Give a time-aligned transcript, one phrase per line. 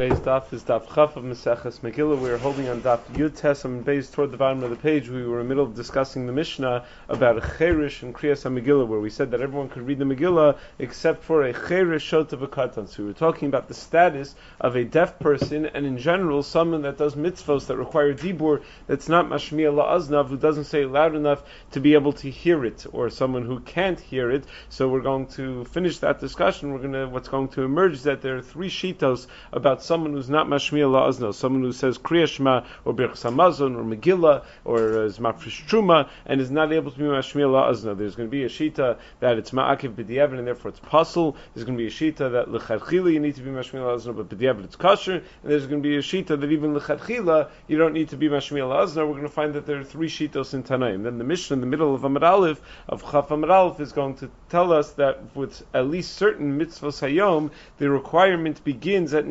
[0.00, 2.18] Today's daf is daf chaf of Maseches Megillah.
[2.18, 5.10] We are holding on daf Yud Tesam based toward the bottom of the page.
[5.10, 8.98] We were in the middle of discussing the Mishnah about cherish and kriyas Megillah, where
[8.98, 12.48] we said that everyone could read the Megillah except for a cherish shot of a
[12.48, 12.88] katan.
[12.88, 16.80] So we were talking about the status of a deaf person and in general someone
[16.80, 21.42] that does mitzvos that require dibur that's not mashmiya la'aznav who doesn't say loud enough
[21.72, 24.44] to be able to hear it, or someone who can't hear it.
[24.70, 26.72] So we're going to finish that discussion.
[26.72, 30.12] We're going to what's going to emerge is that there are three shitos about someone
[30.12, 35.04] who's not mashmiya la'azno, someone who says kriyashma or birchas hamazon or megillah or uh,
[35.06, 37.98] is mafresh truma and is not able to be mashmiya la'azno.
[37.98, 41.36] There's going to be a shita that it's ma'akiv b'diavad and therefore it's puzzle.
[41.52, 44.28] There's going to be a shita that l'chadchila you need to be mashmiya la'azno, but
[44.28, 45.14] b'diavad it's kosher.
[45.14, 48.28] And there's going to be a shita that even l'chadchila you don't need to be
[48.28, 49.08] mashmiya la'azno.
[49.08, 51.02] We're going to find that there are three shitos in Tanaim.
[51.02, 54.14] Then the Mishnah in the middle of Amar Aleph of Chaf Amar Aleph is going
[54.18, 59.24] to tell us that with at least certain mitzvahs hayom, the requirement begins at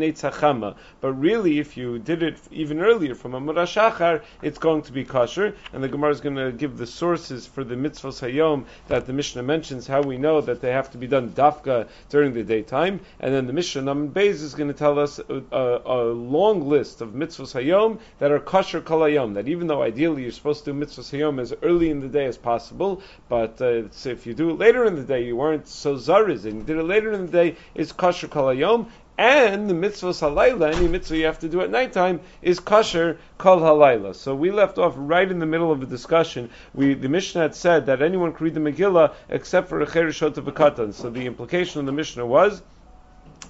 [0.49, 0.75] Netzachama.
[1.01, 5.03] But really, if you did it even earlier from Amud Shachar, it's going to be
[5.03, 5.55] kosher.
[5.73, 9.13] And the Gemara is going to give the sources for the mitzvahs hayom that the
[9.13, 12.99] Mishnah mentions, how we know that they have to be done dafka during the daytime.
[13.19, 16.67] And then the Mishnah Nam Beis is going to tell us a, a, a, long
[16.67, 19.33] list of mitzvahs hayom that are kosher kol hayom.
[19.35, 22.25] That even though ideally you're supposed to do mitzvahs hayom as early in the day
[22.25, 25.95] as possible, but uh, if you do it later in the day, you weren't so
[25.95, 28.87] zariz, and you did it later in the day, it's kosher kol hayom.
[29.19, 33.59] And the mitzvah halayla, any mitzvah you have to do at nighttime, is kosher kol
[33.59, 34.15] halayla.
[34.15, 36.49] So we left off right in the middle of the discussion.
[36.73, 40.37] We, the Mishnah had said that anyone could read the Megillah except for a cherishot
[40.37, 40.93] of a katan.
[40.93, 42.61] So the implication of the Mishnah was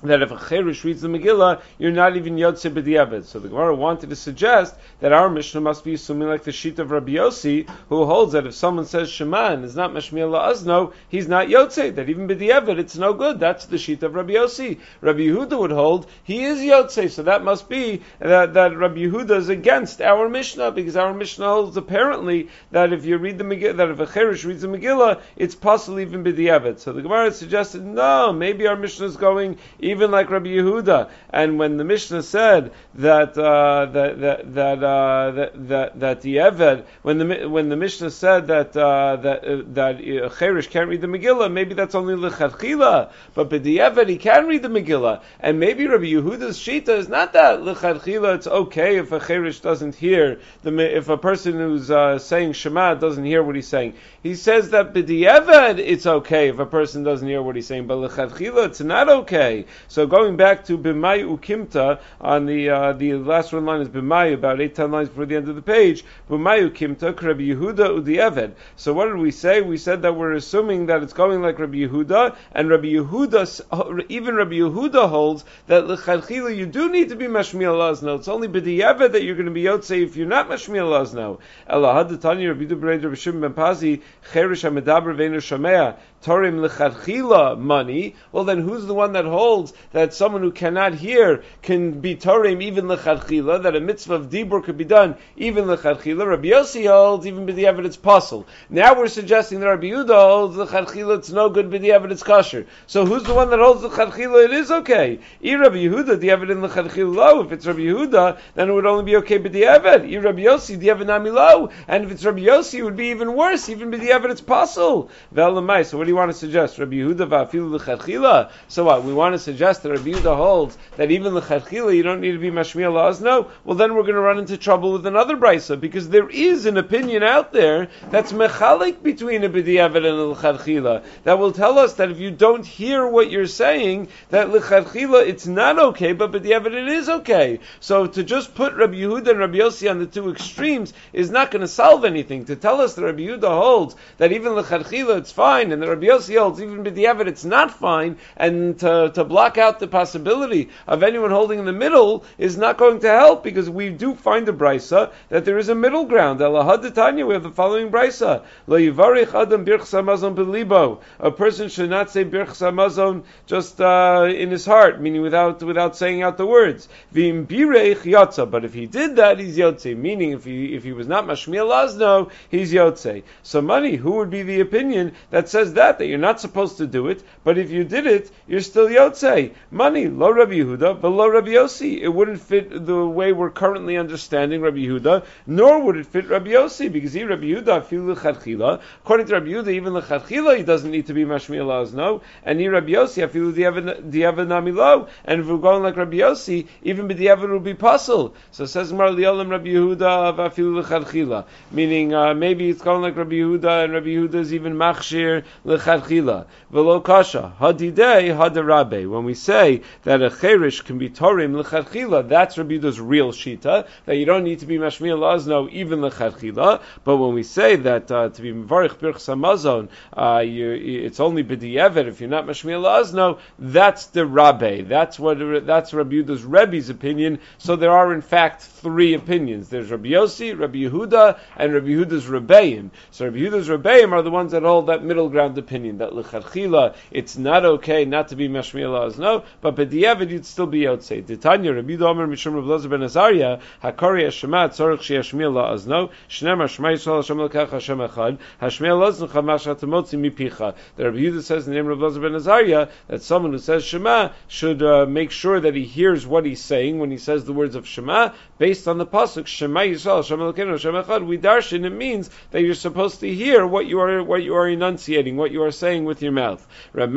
[0.03, 3.25] that if a cherush reads the Megillah, you're not even Yotze B'diavad.
[3.25, 6.79] So the Gemara wanted to suggest that our Mishnah must be assuming like the sheet
[6.79, 10.93] of Rabbi Yossi, who holds that if someone says Shema and is not Mashmiel La'azno,
[11.09, 13.39] he's not Yotze, that even B'diavad it's no good.
[13.39, 14.79] That's the sheet of Rabbi Yossi.
[15.01, 19.31] Rabbi Yehuda would hold, he is Yotze, so that must be that, that Rabbi Yehuda
[19.31, 23.77] is against our Mishnah, because our Mishnah holds apparently that if you read the Megillah,
[23.77, 26.80] that if a cherush reads the Megillah, it's possible even B'diavad.
[26.80, 31.09] So the Gemara suggested, no, maybe our Mishnah is going even like Rabbi Yehuda.
[31.31, 36.37] And when the Mishnah said that uh, that that that, uh, that that that the
[36.37, 40.89] Eved, when the when the Mishnah said that uh, that uh, that uh, Cherish can't
[40.89, 45.21] read the Megillah, maybe that's only lechatchila, but the Eved he can read the Megillah,
[45.39, 48.35] and maybe Rabbi Yehuda's shita is not that lechatchila.
[48.35, 52.95] It's okay if a Cherish doesn't hear the if a person who's uh, saying Shema
[52.95, 53.93] doesn't hear what he's saying.
[54.23, 57.97] He says that b'di'evad it's okay if a person doesn't hear what he's saying, but
[57.97, 59.65] lechatchila it's not okay.
[59.87, 64.33] So going back to Bimai Ukimta on the uh, the last one line is Bimai,
[64.33, 66.03] about eight ten lines before the end of the page.
[66.30, 68.53] Bimai Ukimta, Rabbi Yehuda Udieved.
[68.75, 69.61] So what did we say?
[69.61, 74.35] We said that we're assuming that it's going like Rabbi Yehuda, and Rabbi Yehuda, even
[74.35, 78.17] Rabbi Yehuda holds that lechatchila you do need to be mashmiel lazno.
[78.17, 81.39] It's only b'dieved that you're going to be yotze if you're not mashmiel lazno.
[81.69, 88.15] Elahad Tanya Rabbi Dubreid Rabbi Shimon Ben Pazi Cherish Hamedaber Veinu Shamea Torim lechatchila money.
[88.33, 92.61] Well, then who's the one that holds that someone who cannot hear can be Torim
[92.61, 93.63] even lechatchila?
[93.63, 96.27] That a mitzvah of dibur could be done even lechatchila.
[96.27, 98.45] Rabbi Yossi holds even b'diavad it's possible.
[98.69, 102.67] Now we're suggesting that Rabbi Yehuda holds lechatchila it's no good b'diavad it's kosher.
[102.85, 105.19] So who's the one that holds lechatchila it is okay?
[105.41, 106.21] I Rabbi Yehuda
[106.52, 107.45] in lechatchila low.
[107.45, 110.13] If it's Rabbi Yehuda, then it would only be okay b'diavad.
[110.13, 111.69] I Rabbi Yossi diavad nami low.
[111.87, 113.69] And if it's Rabbi Yossi, it would be even worse.
[113.69, 115.09] Even b'diavad it's possible.
[115.33, 116.80] So what do you want to suggest?
[116.80, 118.49] Rabbi Yehuda va'afilu l'chadchila.
[118.67, 119.03] So what?
[119.03, 122.39] We want to suggest that Rabbi Yehuda holds that even l'chadchila you don't need to
[122.39, 123.47] be mashmiel la'azno.
[123.64, 126.77] Well, then we're going to run into trouble with another brisa because there is an
[126.77, 131.94] opinion out there that's mechalik between a b'diavad and a l'chadchila that will tell us
[131.94, 136.74] that if you don't hear what you're saying, that l'chadchila it's not okay, but b'diavad
[136.74, 137.59] it is okay.
[137.81, 141.51] So to just put Rabbi Yehuda and Rabbi Yossi on the two extremes is not
[141.51, 142.45] going to solve anything.
[142.45, 145.99] To tell us that Rabbi Yehuda holds that even l'chadchila it's fine and that Rabbi
[146.01, 146.86] Yossi holds even
[147.27, 151.74] it's not fine, and to, to block out the possibility of anyone holding in the
[151.74, 155.69] middle is not going to help because we do find a brisa that there is
[155.69, 156.39] a middle ground.
[156.39, 161.00] Tanya, we have the following brisa: adam belibo.
[161.19, 165.95] A person should not say birchas hamazon just uh, in his heart, meaning without without
[165.95, 166.88] saying out the words.
[167.12, 169.97] But if he did that, he's yotze.
[169.97, 173.23] Meaning, if he if he was not mashmiel lazno, he's yotze.
[173.44, 173.95] So, money.
[173.95, 175.88] Who would be the opinion that says that?
[175.89, 178.88] That, that you're not supposed to do it, but if you did it, you're still
[178.88, 179.53] Yotze.
[179.71, 182.00] Money, lo Rabbi Yehuda, but Rabbi Yossi.
[182.00, 186.51] It wouldn't fit the way we're currently understanding Rabbi Yehuda, nor would it fit Rabbi
[186.51, 188.81] Yossi, because he, Rabbi Yehuda, l'chadchila.
[189.03, 192.68] According to Rabbi Yehuda, even l'chadchila, he doesn't need to be mashmiel no, and he,
[192.68, 197.59] Rabbi Yossi, feel diavanami lo, and if we're going like Rabbi Yossi, even b'diavan will
[197.59, 198.35] be puzzle.
[198.51, 203.35] So says Mar Liolam Rabbi Yehuda, vafilu l'chadchila, meaning uh, maybe it's going like Rabbi
[203.35, 205.44] Yehuda, and Rabbi Yehuda is even machshir
[205.79, 206.45] l'chadchila.
[206.71, 209.09] Velo kasha, hadidei hadarabe.
[209.09, 213.87] When we say that a cherish can be torim l'chadchila, that's Rabbi Yehuda's real shita,
[214.05, 216.81] that you don't need to be mashmiel lazno even l'chadchila.
[217.03, 222.07] But when we say that uh, to be mevarich birch samazon, uh, it's only b'di'evet
[222.07, 224.87] if you're not mashmiel lazno, that's the rabbe.
[224.87, 227.39] That's what that's Rabbi Yehuda's Rebbe's opinion.
[227.57, 229.69] So there are in fact three opinions.
[229.69, 232.89] There's Rabbi Yossi, Rabbi Yehuda, and Rabbi Yehuda's Rebbeim.
[233.11, 236.95] So Rabbi Yehuda's Rebbeim are the ones that hold that middle ground opinion that l'chadchila
[237.12, 241.27] it's not okay not to be mashmiel lazno, but b'di'evet you'd still be outside.
[241.27, 246.57] Titania Rabbi Yehuda Omer Mishum Rabbi Lozer ben Azariah Hakari Hashema Tzorich Sheyashmiel la'azno Shneim
[246.57, 250.75] Hashma Yisrael Hashem Lekach Hashem Echad Hashmiel Lazno Chamash Hatamotzi Mipicha.
[250.95, 253.83] The Rabbi Yehuda says in the name of Lozer ben Azariah that someone who says
[253.83, 257.54] Shema should uh, make sure that he hears what he's saying when he says the
[257.54, 261.27] words of Shema based on the pasuk Shema Yisrael Hashem Elokeinu Hashem Echad.
[261.27, 264.68] We darshan it means that you're supposed to hear what you are what you are
[264.68, 266.67] enunciating, what you are saying with your mouth.
[266.94, 267.09] That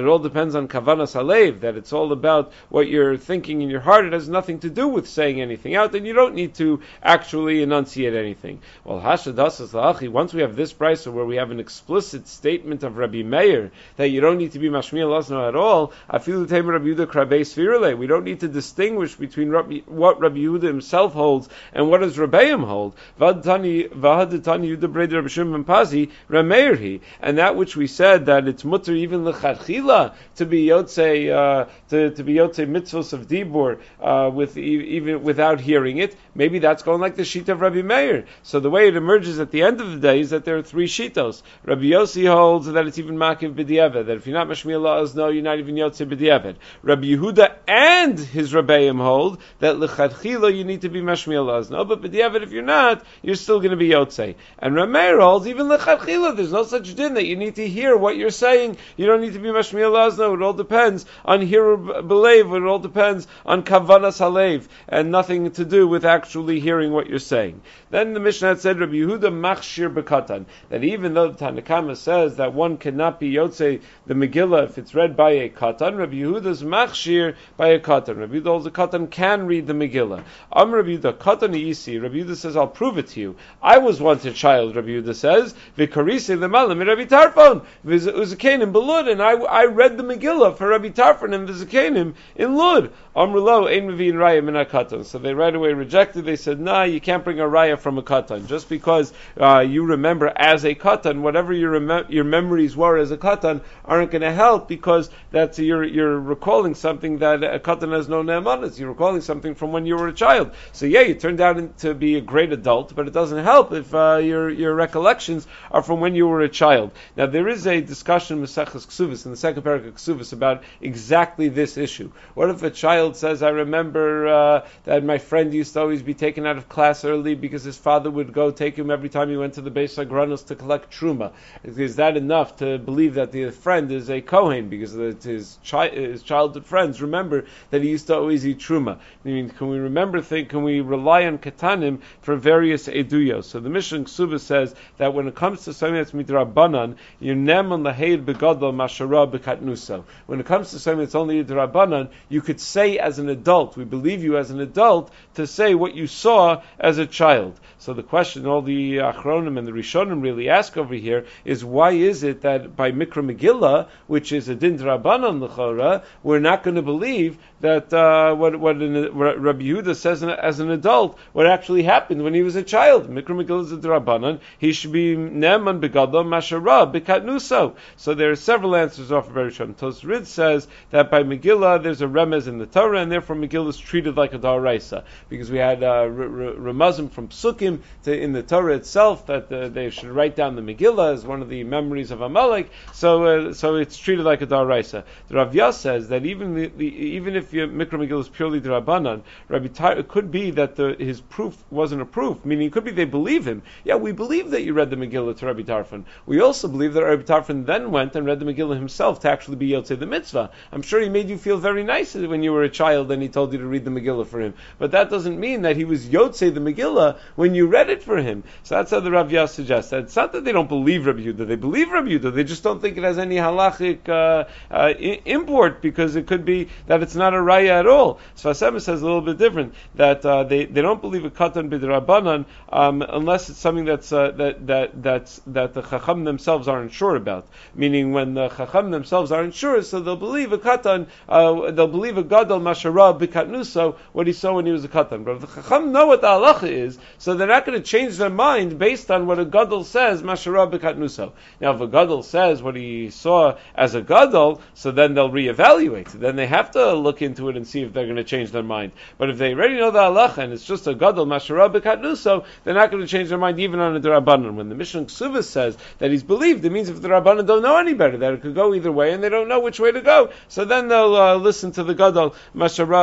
[0.00, 1.60] it all depends on Kavanas Halev.
[1.60, 4.04] That it's all about what you're thinking in your heart.
[4.04, 5.92] It has nothing to do with saying anything out.
[5.92, 8.60] Then you don't need to actually enunciate anything.
[8.84, 9.00] Well.
[9.02, 14.08] Once we have this price where we have an explicit statement of Rabbi Meir that
[14.08, 15.92] you don't need to be Mashmiel Lasno at all.
[16.12, 19.52] Rabbi We don't need to distinguish between
[19.86, 22.18] what Rabbi Yehuda himself holds and what does
[22.52, 22.94] Rabbeim hold.
[23.18, 28.94] Vahaditani Yehuda Breder Rabbi Shimon Pazi Rameirhi, and that which we said that it's mutter
[28.94, 34.56] even lechatchila to be yotze uh, to, to be yotze mitzvos of dibur uh, with
[34.56, 36.16] even without hearing it.
[36.34, 38.26] Maybe that's going like the sheet of Rabbi Meir.
[38.42, 40.62] So the way it emerges at the end of the day is that there are
[40.62, 41.42] three shitos.
[41.64, 45.42] Rabbi Yossi holds that it's even makiv b'diavad, that if you're not mashmiel no, you're
[45.42, 46.56] not even yotze b'diavad.
[46.82, 52.00] Rabbi Yehuda and his Rabbeim hold that lechatchila you need to be mashmiel no, but
[52.00, 54.34] b'diavad if you're not, you're still going to be yotze.
[54.58, 57.96] And Rabbi Meir holds even lechatchila, there's no such din that you need to hear
[57.96, 58.76] what you're saying.
[58.96, 60.34] You don't need to be mashmiel no.
[60.34, 62.52] It all depends on hear believe.
[62.52, 67.18] It all depends on kavanas halev, and nothing to do with actually hearing what you're
[67.18, 67.60] saying.
[67.90, 72.36] Then the Mishnah had said Rabbi Yehuda machshir bekatan that even though the Tanakama says
[72.36, 76.62] that one cannot be yotze the Megillah if it's read by a katan, Rabbi Yehuda's
[76.62, 78.18] machshir by a katan.
[78.18, 80.24] Rabbi Yehuda holds a katan can read the Megillah.
[80.52, 81.98] Am Rabbi Yehuda katan isi.
[81.98, 83.36] Rabbi Yehuda says I'll prove it to you.
[83.62, 84.76] I was once a child.
[84.76, 90.56] Rabbi Yehuda says v'karise lemalim Rabbi Tarfon v'zakanim belud, and I I read the Megillah
[90.56, 92.92] for Rabbi Tarfon and v'zakanim in Lud.
[93.14, 95.04] Amrulo ein mevin raya min katan.
[95.04, 96.24] So they right away rejected.
[96.24, 99.84] They said, Nah, you can't bring a raya from a katan just because uh, you
[99.84, 101.72] remember as a katan, whatever your
[102.10, 106.74] your memories were as a katan aren't going to help because that's you're you're recalling
[106.74, 108.78] something that a katan has no ne'emanas.
[108.78, 110.52] You're recalling something from when you were a child.
[110.72, 113.94] So yeah, you turned out to be a great adult, but it doesn't help if
[113.94, 116.92] uh, your your recollections are from when you were a child.
[117.16, 120.62] Now there is a discussion in Maseches Ksubis in the second paragraph of Ksubis about
[120.80, 122.10] exactly this issue.
[122.34, 126.14] What if a child says, "I remember uh, that my friend used to always be
[126.14, 129.36] taken out of class early because his father would go take him every time he
[129.36, 131.32] went to the Beis Agranos to collect truma"?
[131.64, 136.22] Is that enough to believe that the friend is a Kohen because his, chi- his
[136.22, 138.98] childhood friends remember that he used to always eat truma?
[139.24, 140.20] I mean, can we remember?
[140.20, 140.50] Think?
[140.50, 143.44] Can we rely on katanim for various eduyos?
[143.44, 147.72] So the Mishnah Ksuba says that when it comes to something that's midrabanan, you nem
[147.72, 150.04] on the heid begadol mashara bekatnuso.
[150.26, 153.84] When it comes to something that's only midrabanan, you could say as an adult, we
[153.84, 157.58] believe you as an adult, to say what you saw as a child.
[157.78, 161.90] So the question all the Achronim and the Rishonim really ask over here is why
[161.92, 166.76] is it that by Mikra Megillah, which is a din Rabbanan l'chora, we're not going
[166.76, 171.46] to believe that uh, what what, an, what Rabbi Yehuda says as an adult what
[171.46, 173.08] actually happened when he was a child.
[173.08, 174.40] Mikra Megillah is a Rabbanan.
[174.58, 177.74] He should be neman begadol mashara bekatnuso.
[177.96, 179.74] So there are several answers offered by Rishon.
[179.74, 183.78] Tosrid says that by Megillah there's a remez in the Torah, and therefore Megillah is
[183.78, 188.76] treated like a daraisa because we had uh, Ramazim from Psukim to, in the Torah
[188.76, 192.20] itself that uh, they should write down the Megillah as one of the memories of
[192.20, 192.70] Amalek.
[192.92, 195.04] So uh, so it's treated like a daraisa.
[195.28, 198.60] The Rav Yas says that even the, the, even if your Mikra Megillah is purely
[198.60, 202.44] Drabanan, Rabbi Tar- it could be that the, his proof was wasn't a proof.
[202.44, 203.62] Meaning, it could be they believe him.
[203.82, 206.04] Yeah, we believe that you read the Megillah to Rabbi Tarfon.
[206.26, 209.56] We also believe that Rabbi Tarfon then went and read the Megillah himself to actually
[209.56, 210.50] be Yotzei the mitzvah.
[210.70, 213.28] I'm sure he made you feel very nice when you were a child and he
[213.28, 214.54] told you to read the Megillah for him.
[214.78, 218.18] But that doesn't mean that he was Yotzei the Megillah when you read it for
[218.18, 218.44] him.
[218.62, 219.90] So that's how the Rav Yas suggests.
[219.90, 221.48] That it's not that they don't believe Rabbi Yehuda.
[221.48, 222.32] They believe Rabbi Yehuda.
[222.32, 226.68] They just don't think it has any halachic uh, uh, import because it could be
[226.86, 228.20] that it's not a raya at all.
[228.36, 231.68] Sfas Emes says a little bit different that uh, they, they don't believe a katan
[231.72, 237.16] um, unless it's something that's uh, that that that's that the chacham themselves aren't sure
[237.16, 237.46] about.
[237.74, 242.18] Meaning when the chacham themselves aren't sure, so they'll believe a katan, uh, they'll believe
[242.18, 245.24] a gadol mashara b'katnuso what he saw when he was a katan.
[245.24, 248.16] But if the chacham know what the halacha is, so they're not going to change
[248.16, 251.32] their mind based on what a gadol says masharab b'katnuso.
[251.60, 256.12] Now, if a gadol says what he saw as a gadol, so then they'll reevaluate.
[256.12, 258.62] Then they have to look into it and see if they're going to change their
[258.62, 258.92] mind.
[259.18, 261.26] But if they already know the halacha and it's just a gadol
[261.62, 264.54] mashara b'katnuso, they're not going to change their mind even on a drabanan.
[264.54, 267.76] When the Mishnah Ksuvas says that he's believed, it means if the rabbanan don't know
[267.78, 270.00] any better, that it could go either way, and they don't know which way to
[270.00, 270.30] go.
[270.48, 273.02] So then they'll uh, listen to the gadol mashara.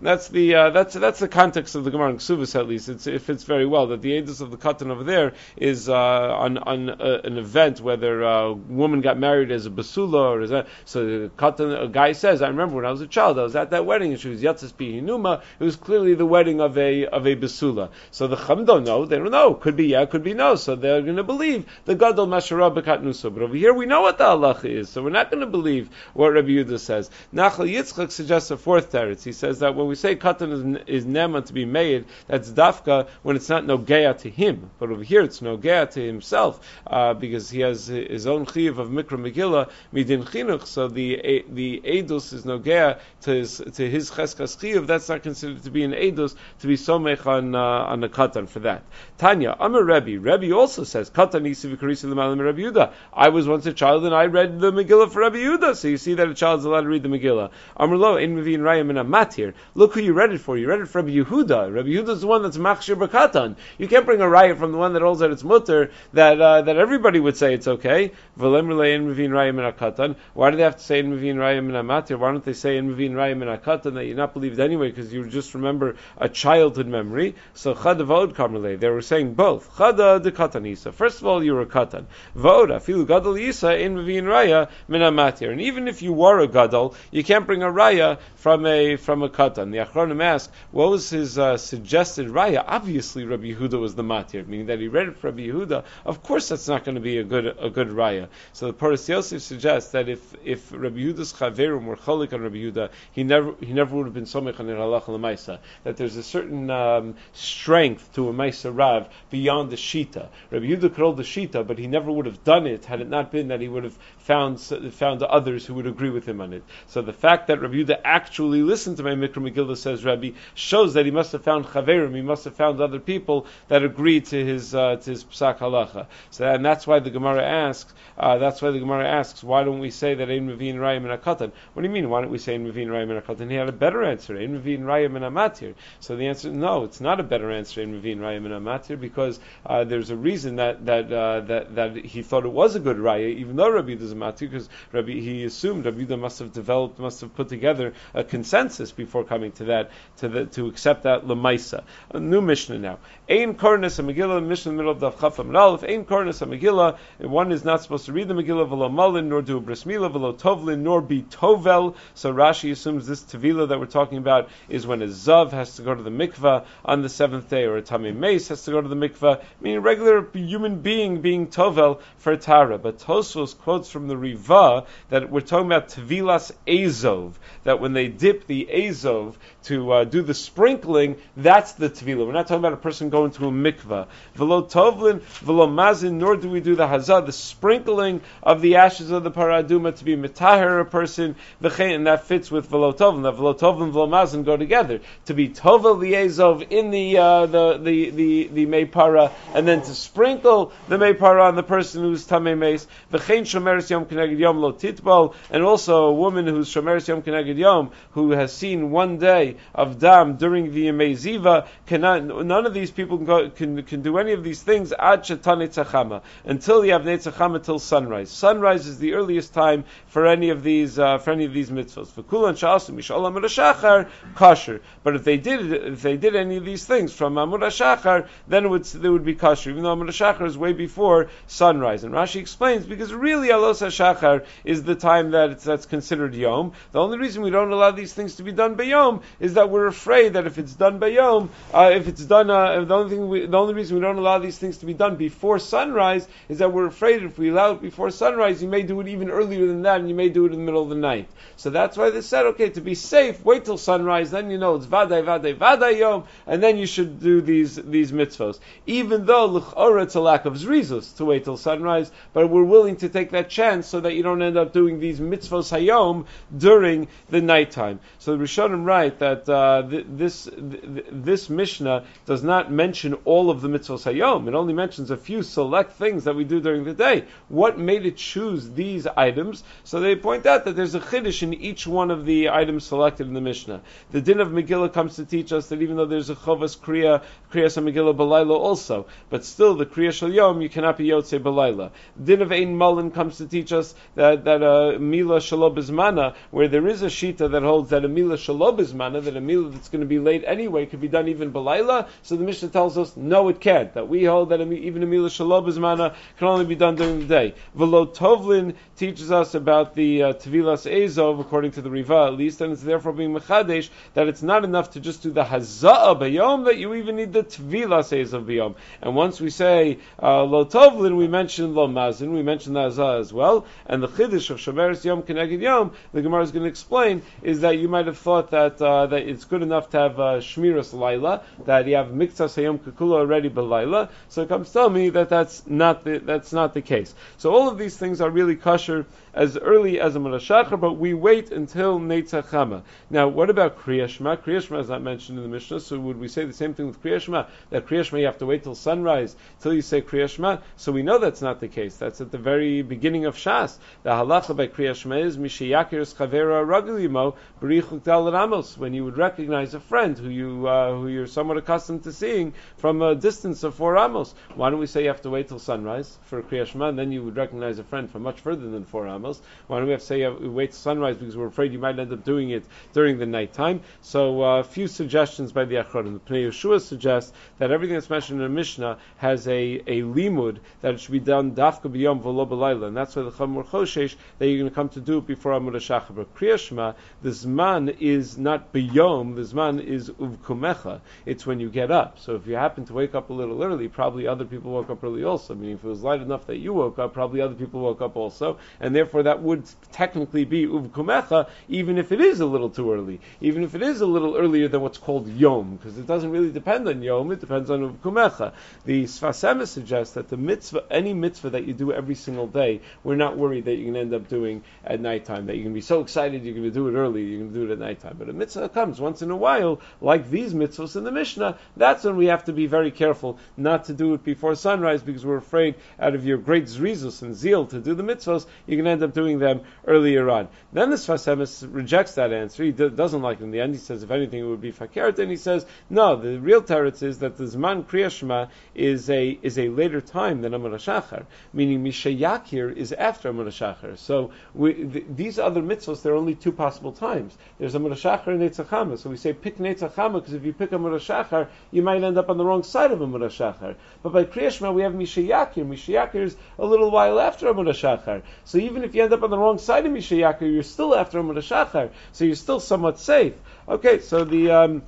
[0.00, 2.16] That's the uh, that's that's the context of the Gemara in
[2.54, 2.88] at least.
[2.88, 5.94] It's, it fits very well that the edus of the katan over there is uh,
[5.94, 10.50] on on uh, an event whether a woman got married as a basula or as
[10.50, 13.42] a so the katan a guy says I remember when I was a child I
[13.42, 15.42] was at that wedding and she was yatzis pihinuma.
[15.58, 17.90] It was clearly the wedding of a of a basula.
[18.10, 19.04] So the chum don't know.
[19.04, 19.54] They don't know.
[19.54, 20.54] Could be yeah, could be no.
[20.54, 23.32] So they're going to believe the gadol mashara b'katnuso.
[23.32, 25.90] But over here we know what the halacha is, so we're not going to believe
[26.12, 27.10] what Rabbi Yehuda says.
[27.34, 29.22] Nachal Yitzchak suggests a fourth teretz.
[29.24, 33.08] He says that when we say katan is, is nema to be made, that's dafka
[33.22, 37.50] when it's not nogeya to him, but over here it's nogeya to himself uh, because
[37.50, 40.66] he has his own chiv of mikra megillah midin chinuch.
[40.66, 44.86] So the the edus is nogeya to his to his cheskas chiv.
[44.86, 48.48] That's not considered to be an edus to be somech on uh, on the katan
[48.48, 48.82] for that.
[49.18, 50.18] Tanya, I'm a Rebbe.
[50.18, 52.92] Rebbe also says katan isi v'karisi l'malim Rabbi Yehuda.
[53.12, 55.76] I was once a child and I read the Megillah for Rabbi Yehuda.
[55.76, 57.50] So you see that a child is allowed to read the Megillah.
[57.78, 59.54] Amrlo in Mavin Rayim and Matir.
[59.74, 60.56] Look who you read it for.
[60.56, 62.08] You read it for Rabbi Yehuda.
[62.14, 63.56] Is the one that's Machshir Bakatan.
[63.78, 66.62] You can't bring a riot from the one that holds that it's mutter that uh,
[66.62, 68.12] that everybody would say it's okay.
[68.38, 70.16] V'lemrle in Mavin Rayim and Akatan.
[70.34, 72.18] Why do they have to say in Mavin Rayim and Matir?
[72.18, 75.12] Why don't they say in Mavin Rayim and Akatan that you're not believed anyway because
[75.12, 77.13] you just remember a childhood memory?
[77.54, 78.78] So Chada Vod Kamrle.
[78.78, 79.70] They were saying both.
[79.76, 80.92] Chada de Katanisa.
[80.92, 82.06] First of all, you were a Katan.
[82.34, 85.50] Voda filu gadol yisa in mavin raya min matir.
[85.50, 89.22] And even if you were a gadol, you can't bring a raya from a from
[89.22, 89.70] a katan.
[89.70, 92.64] The Achronim ask, what was his uh, suggested raya?
[92.66, 95.84] Obviously, Rabbi Yehuda was the matir, meaning that he read it for Rabbi Yehuda.
[96.04, 98.28] Of course, that's not going to be a good a good raya.
[98.52, 102.56] So the Paras Yosef suggests that if if Rabbi Yehuda's chaverim were cholik on Rabbi
[102.56, 105.58] Yehuda, he never he never would have been somech on halacha.
[105.84, 106.70] That there's a certain
[107.04, 110.28] um, strength to a maisa rav beyond the shita.
[110.50, 113.30] Rabbi Yehuda hold the shita, but he never would have done it had it not
[113.30, 116.62] been that he would have found found others who would agree with him on it.
[116.86, 120.94] So the fact that Rabbi Yehuda actually listened to my Mikra Megillah, says Rabbi, shows
[120.94, 124.44] that he must have found chaverim, he must have found other people that agreed to
[124.44, 126.06] his uh, to his psak halacha.
[126.30, 127.92] So and that's why the Gemara asks.
[128.16, 131.20] Uh, that's why the Gemara asks, why don't we say that Ein Mavin Rayim and
[131.20, 131.50] Akatan?
[131.72, 132.08] What do you mean?
[132.08, 133.50] Why don't we say Ein Mavin Rayim and Akatan?
[133.50, 135.74] He had a better answer, Ein Mavin Rayim and Amatir.
[135.98, 139.40] So the answer, no, it's not a better answer, Ein Mavin Rayim and Amatir, because
[139.66, 142.98] uh, there's a reason that that uh, that that he thought it was a good
[142.98, 146.52] raya, even though Rabbi Yehuda is a matir, because Rabbi he assumed Rabbi must have
[146.52, 151.02] developed, must have put together a consensus before coming to that, to the, to accept
[151.02, 151.82] that lemaisa.
[152.10, 153.00] A new Mishnah now.
[153.26, 155.82] Ein kornus a Megillah, Mishnah in the middle of the Chaf Aleph.
[155.82, 156.98] Ein kornus a Megillah.
[157.20, 160.12] One is not supposed to read the Megillah v'lo malin, nor do a Bris brismila
[160.12, 161.96] v'lo tovlin, nor be tovel.
[162.12, 165.82] So Rashi assumes this tevila that we're talking about is when a zav has to
[165.82, 168.82] go to the mikvah on the seventh day, or a tamim mace has to go
[168.82, 172.76] to the mikvah, meaning regular human being being tovel for tara.
[172.76, 178.08] But Tosfos quotes from the Riva that we're talking about tevilas azov, that when they
[178.08, 182.26] dip the azov to uh, do the sprinkling, that's the tevila.
[182.26, 184.08] We're not talking about a person going to a mikvah.
[184.34, 189.10] Velo tovlin, velo mazin, nor do we do the hazah, the sprinkling of the ashes
[189.10, 193.22] of the paraduma to be mitaher a person, and that fits with velo tovlin.
[193.22, 195.00] That velo tovlin, velo mazin go together.
[195.26, 199.80] To be tovel the azov in the uh, the the the, the meipara, and then
[199.82, 202.86] to sprinkle the meipara on the person who's tamei meis.
[203.12, 207.56] V'chein shomeres yom keneged yom lo titbal, and also a woman who's shomeres yom keneged
[207.56, 212.90] yom who has seen one day of Dam during the Yemei cannot, none of these
[212.90, 217.78] people can, go, can, can do any of these things until you have Netzachama till
[217.78, 218.30] sunrise.
[218.30, 222.08] Sunrise is the earliest time for any of these, uh, for any of these mitzvahs.
[222.08, 224.80] For Kulan Shasu Mishalam Shachar, kosher.
[225.02, 228.64] But if they did, if they did any of these things from Amud Shachar, then
[228.64, 232.04] it would, it would be kosher, even though Amud Shachar is way before sunrise.
[232.04, 236.72] And Rashi explains, because really Alos Shachar is the time that that's considered Yom.
[236.92, 239.68] The only reason we don't allow these things to be done by Yom is that
[239.68, 243.10] we're afraid that if it's done by Yom, uh, if it's done, uh, the only
[243.10, 246.26] thing we, the only reason we don't allow these things to be done before sunrise
[246.48, 249.28] is that we're afraid if we allow it before sunrise, you may do it even
[249.28, 251.28] earlier than that, and you may do it in the middle of the night.
[251.56, 254.76] So that's why they said, okay, to be safe, wait till sunrise, then you know
[254.76, 258.58] it's vaday, vaday, vaday yom, and then you should do these these mitzvos.
[258.86, 262.96] Even though l'chora it's a lack of zrizus to wait till sunrise, but we're willing
[262.96, 266.24] to take that chance so that you don't end up doing these mitzvos hayom
[266.56, 268.00] during the nighttime.
[268.20, 273.50] So the Rishonim write that uh, th- this th- this Mishnah does not mention all
[273.50, 274.48] of the mitzvos hayom.
[274.48, 277.24] It only mentions a few select things that we do during the day.
[277.48, 279.64] What made it choose these items?
[279.84, 283.26] So they point out that there's a chiddush in each one of the items selected
[283.26, 283.80] in the Mishnah.
[284.10, 287.22] The din of Megillah comes to teach us that even though there's a chovas kriya,
[287.52, 291.90] kriya Megillah belayla also, but still the kriya shel yom you cannot be yotze belayla.
[292.22, 296.68] Din of ein mullen comes to teach us that that a uh, mila Shalobesmana where
[296.68, 299.88] there is a shita that holds that a mila shalob mana, that a meal that's
[299.88, 302.08] going to be late anyway could be done even belayla.
[302.22, 303.92] So the Mishnah tells us no, it can't.
[303.94, 307.26] That we hold that even a mila shalob mana can only be done during the
[307.26, 307.54] day.
[307.74, 312.60] Velo tovlin teaches us about the uh, tevilas ezov according to the Riva at least,
[312.60, 316.66] and it's therefore being mechadesh that it's not enough to just do the hazaa bayom
[316.66, 318.74] that you even need the tvila says of bayom.
[319.02, 323.20] And once we say uh, lo tovlin, we mention lo mazin, we mention the hazaa
[323.20, 323.66] as well.
[323.86, 327.60] And the chiddush of shomeres yom keneged yom, the Gemara is going to explain is
[327.60, 330.92] that you might have thought that uh, that it's good enough to have uh, shmiras
[330.92, 334.08] laila, that you have miktas hayom kekula already belayla.
[334.28, 337.14] So to tell me that that's not the, that's not the case.
[337.38, 341.12] So all of these things are really kosher as early as a Murashachar, but we
[341.12, 342.82] wait until Neitzachama.
[343.10, 344.38] Now, what about Kriyashma?
[344.38, 347.02] Kriyashma is not mentioned in the Mishnah, so would we say the same thing with
[347.02, 347.46] Kriyashma?
[347.70, 350.62] That Kriyashma you have to wait till sunrise till you say Kriyashma?
[350.76, 351.96] So we know that's not the case.
[351.96, 353.76] That's at the very beginning of Shas.
[354.04, 359.74] The halacha by Kriyashma is Mishiyakir Chavera Ragulimo Berichuk Dal Ramos, when you would recognize
[359.74, 363.74] a friend who you uh, who you're somewhat accustomed to seeing from a distance of
[363.74, 364.34] four Amos.
[364.54, 367.22] Why don't we say you have to wait till sunrise for Kriyashma, and then you
[367.24, 369.40] would recognize a friend from much further than four Amos?
[369.66, 371.78] Why don't we have to say uh, we wait till sunrise because we're afraid you
[371.78, 373.80] might end up doing it during the nighttime?
[374.00, 376.14] So uh, a few suggestions by the Achronim.
[376.14, 380.58] The Pnei Yehoshua suggests that everything that's mentioned in the Mishnah has a, a limud
[380.82, 384.16] that it should be done dafka b'yom v'lo b'layla, and that's why the Chamor Choshesh
[384.38, 386.14] that you're going to come to do it before Amud HaShachar.
[386.14, 391.00] But Kriyashma, the Zman is not b'yom, the Zman is uvkumecha.
[391.26, 392.18] It's when you get up.
[392.18, 395.02] So if you happen to wake up a little early, probably other people woke up
[395.02, 395.54] early also.
[395.54, 398.00] I Meaning if it was light enough that you woke up, probably other people woke
[398.00, 402.70] up also, and therefore that would technically be uvkumecha, even if it is a little
[402.70, 406.06] too early, even if it is a little earlier than what's called yom, because it
[406.06, 408.52] doesn't really depend on yom, it depends on uvkumecha.
[408.84, 412.80] The Sfas Emes suggests that the mitzvah, any mitzvah that you do every single day,
[413.02, 415.70] we're not worried that you're going to end up doing at nighttime, that going to
[415.70, 417.78] be so excited you're going to do it early, you're going to do it at
[417.78, 418.16] nighttime.
[418.18, 422.04] But a mitzvah comes once in a while, like these mitzvahs in the Mishnah, that's
[422.04, 425.36] when we have to be very careful not to do it before sunrise because we're
[425.36, 429.02] afraid out of your great zrizus and zeal to do the mitzvahs, going to end
[429.02, 430.48] up doing them earlier on.
[430.72, 432.64] Then the Sfas Emes rejects that answer.
[432.64, 433.74] He d- doesn't like it in the end.
[433.74, 435.18] He says, if anything, it would be fakert.
[435.18, 439.58] And he says, no, the real teretz is that the Zman Kriyashma is a is
[439.58, 443.96] a later time than Amud Shachar, meaning Mishayakir is after Amud Shachar.
[443.98, 447.36] So we, th- these other mitzvahs, there are only two possible times.
[447.58, 451.48] There's Amud Shachar and So we say pick Netzachama because if you pick Amud Shachar,
[451.70, 453.76] you might end up on the wrong side of Amud Shachar.
[454.02, 455.66] But by Kriyashma, we have Mishayakir.
[455.66, 458.22] Mishayakir is a little while after Amud Shachar.
[458.44, 461.20] So even if you end up on the wrong side of Mishayakir, you're still after
[461.20, 463.34] Amud Shachar, so you're still somewhat safe.
[463.68, 464.82] Okay, so the um,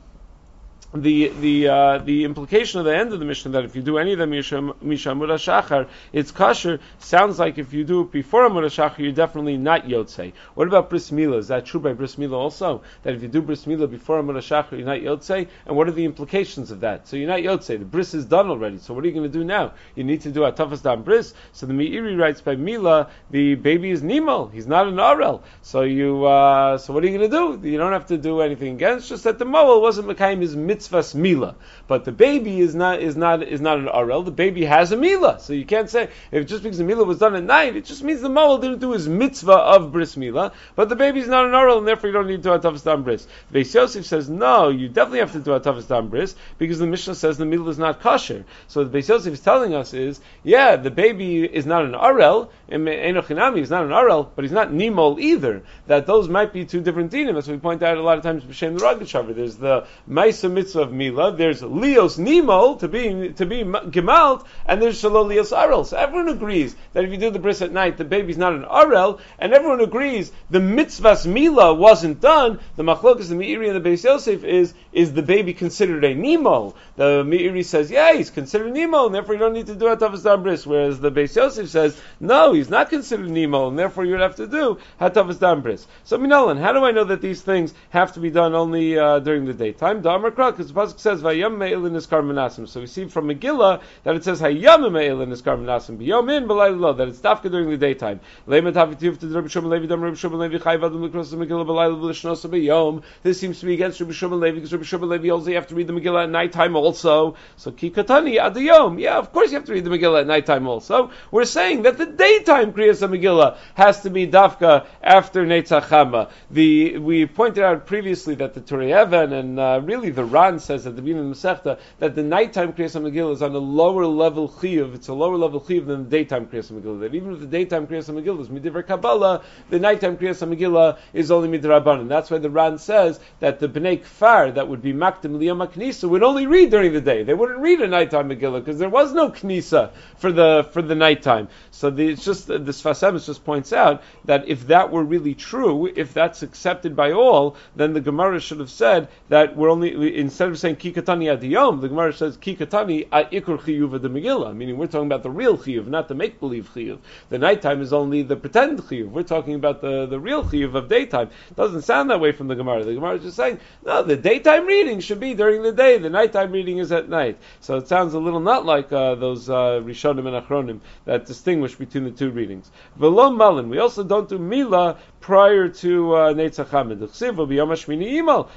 [0.94, 3.98] the the uh, the implication of the end of the mission that if you do
[3.98, 6.80] any of them misha amud shachar, it's kosher.
[6.98, 10.32] Sounds like if you do it before amud shachar, you're definitely not yotze.
[10.54, 11.38] What about bris milah?
[11.38, 12.82] Is that true by bris milah also?
[13.02, 15.48] That if you do bris milah before amud shachar, you're not yotze.
[15.66, 17.08] And what are the implications of that?
[17.08, 17.78] So you're not yotze.
[17.78, 18.78] The bris is done already.
[18.78, 19.74] So what are you going to do now?
[19.94, 21.34] You need to do atafas dam bris.
[21.52, 24.52] So the meiri writes by Mila, the baby is Nimal.
[24.52, 25.42] He's not an arel.
[25.62, 27.68] So you uh, so what are you going to do?
[27.68, 28.98] You don't have to do anything again.
[28.98, 31.54] It's just that the moel wasn't mekayim his mitzvah mitzvahs mila.
[31.86, 34.24] But the baby is not is not is not an arel.
[34.24, 37.18] The baby has a mila, so you can't say if just because the mila was
[37.18, 40.52] done at night, it just means the mawal didn't do his mitzvah of bris mila.
[40.74, 43.04] But the baby is not an arel, and therefore you don't need to do atavas
[43.04, 43.26] bris.
[43.52, 47.14] Beis Yosef says no, you definitely have to do a atavas bris because the Mishnah
[47.14, 48.44] says the mila is not kosher.
[48.68, 52.50] So the Beis Yosef is telling us is yeah, the baby is not an arel,
[52.68, 55.62] and Enochinami is not an arel, but he's not nimol either.
[55.86, 57.36] That those might be two different dinim.
[57.36, 59.34] As we point out a lot of times b'shem the.
[59.34, 61.36] There's the Maisa mitzvah of mila.
[61.36, 65.86] There's Leos nimol to be to be gemalt, and there's shalol Leos arel.
[65.86, 68.64] So everyone agrees that if you do the bris at night, the baby's not an
[68.64, 72.58] arel, and everyone agrees the mitzvahs mila wasn't done.
[72.74, 76.74] The machlokas, the Meiri, and the Beis Yosef is is the baby considered a nimol?
[76.96, 80.42] The Meiri says yeah, he's considered nimol, and therefore you don't need to do atavas
[80.42, 80.66] bris.
[80.66, 84.36] Whereas the Beis Yosef says no, he's not considered nimol, and therefore you would have
[84.36, 85.86] to do hatavas bris.
[86.02, 89.20] So Minolan, how do I know that these things have to be done only uh,
[89.20, 90.02] during the daytime?
[90.02, 92.66] Damar because the pasuk says vayam me'ilin iskar menasim.
[92.66, 97.08] So we see from Megillah that it says hayam me'ilin iskar menasim biyomin b'laylo that
[97.08, 98.20] it's dafka during the daytime.
[98.48, 103.02] Leimet havitiv to Rabbi Shimon Levi Shimon Levi chayv adam the Megillah.
[103.22, 105.66] This seems to be against Rabbi Shimon Levi because Rabbi Shimon Levi also you have
[105.66, 107.36] to read the Megillah at nighttime also.
[107.56, 109.00] So kikatani adiyom.
[109.00, 111.10] Yeah, of course you have to read the Megillah at nighttime also.
[111.30, 116.30] We're saying that the daytime kriyas Megillah has to be dafka after Netzachama.
[116.50, 120.94] The we pointed out previously that the Even and uh, really the Ran says at
[120.94, 124.94] the beginning of Masechta that the nighttime Kriyas Megillah is on a lower level chiyuv.
[124.94, 127.00] It's a lower level chiyuv than the daytime Kriyas Megillah.
[127.00, 131.32] That even if the daytime Kriyas Megillah is midiver Kabbalah, the nighttime Kriyas Megillah is
[131.32, 132.08] only midrabanan.
[132.08, 136.08] That's why the Ran says that the Bnei Kfar that would be makdim liyam knisa
[136.08, 137.24] would only read during the day.
[137.24, 140.94] They wouldn't read a nighttime Megillah because there was no knisa for the for the
[140.94, 141.48] nighttime.
[141.72, 145.34] So the, it's just the Sfas Emes just points out that if that were really
[145.34, 150.16] true, if that's accepted by all, then the Gemara should have said that we're only
[150.36, 154.86] instead of saying kikatani adiyom, the Gemara says kikatani ikur chiyuv the Megillah, meaning we're
[154.86, 156.98] talking about the real chiyuv, not the make believe chiyuv.
[157.30, 159.08] The nighttime is only the pretend chiyuv.
[159.08, 161.30] We're talking about the, the real chiyuv of daytime.
[161.50, 162.84] It doesn't sound that way from the Gemara.
[162.84, 165.96] The Gemara is just saying no, the daytime reading should be during the day.
[165.96, 167.38] The nighttime reading is at night.
[167.60, 171.76] So it sounds a little not like uh, those uh, Rishonim and Achronim that distinguish
[171.76, 172.70] between the two readings.
[173.00, 173.70] V'lo malin.
[173.70, 177.00] We also don't do mila prior to uh, Netzach Hamid.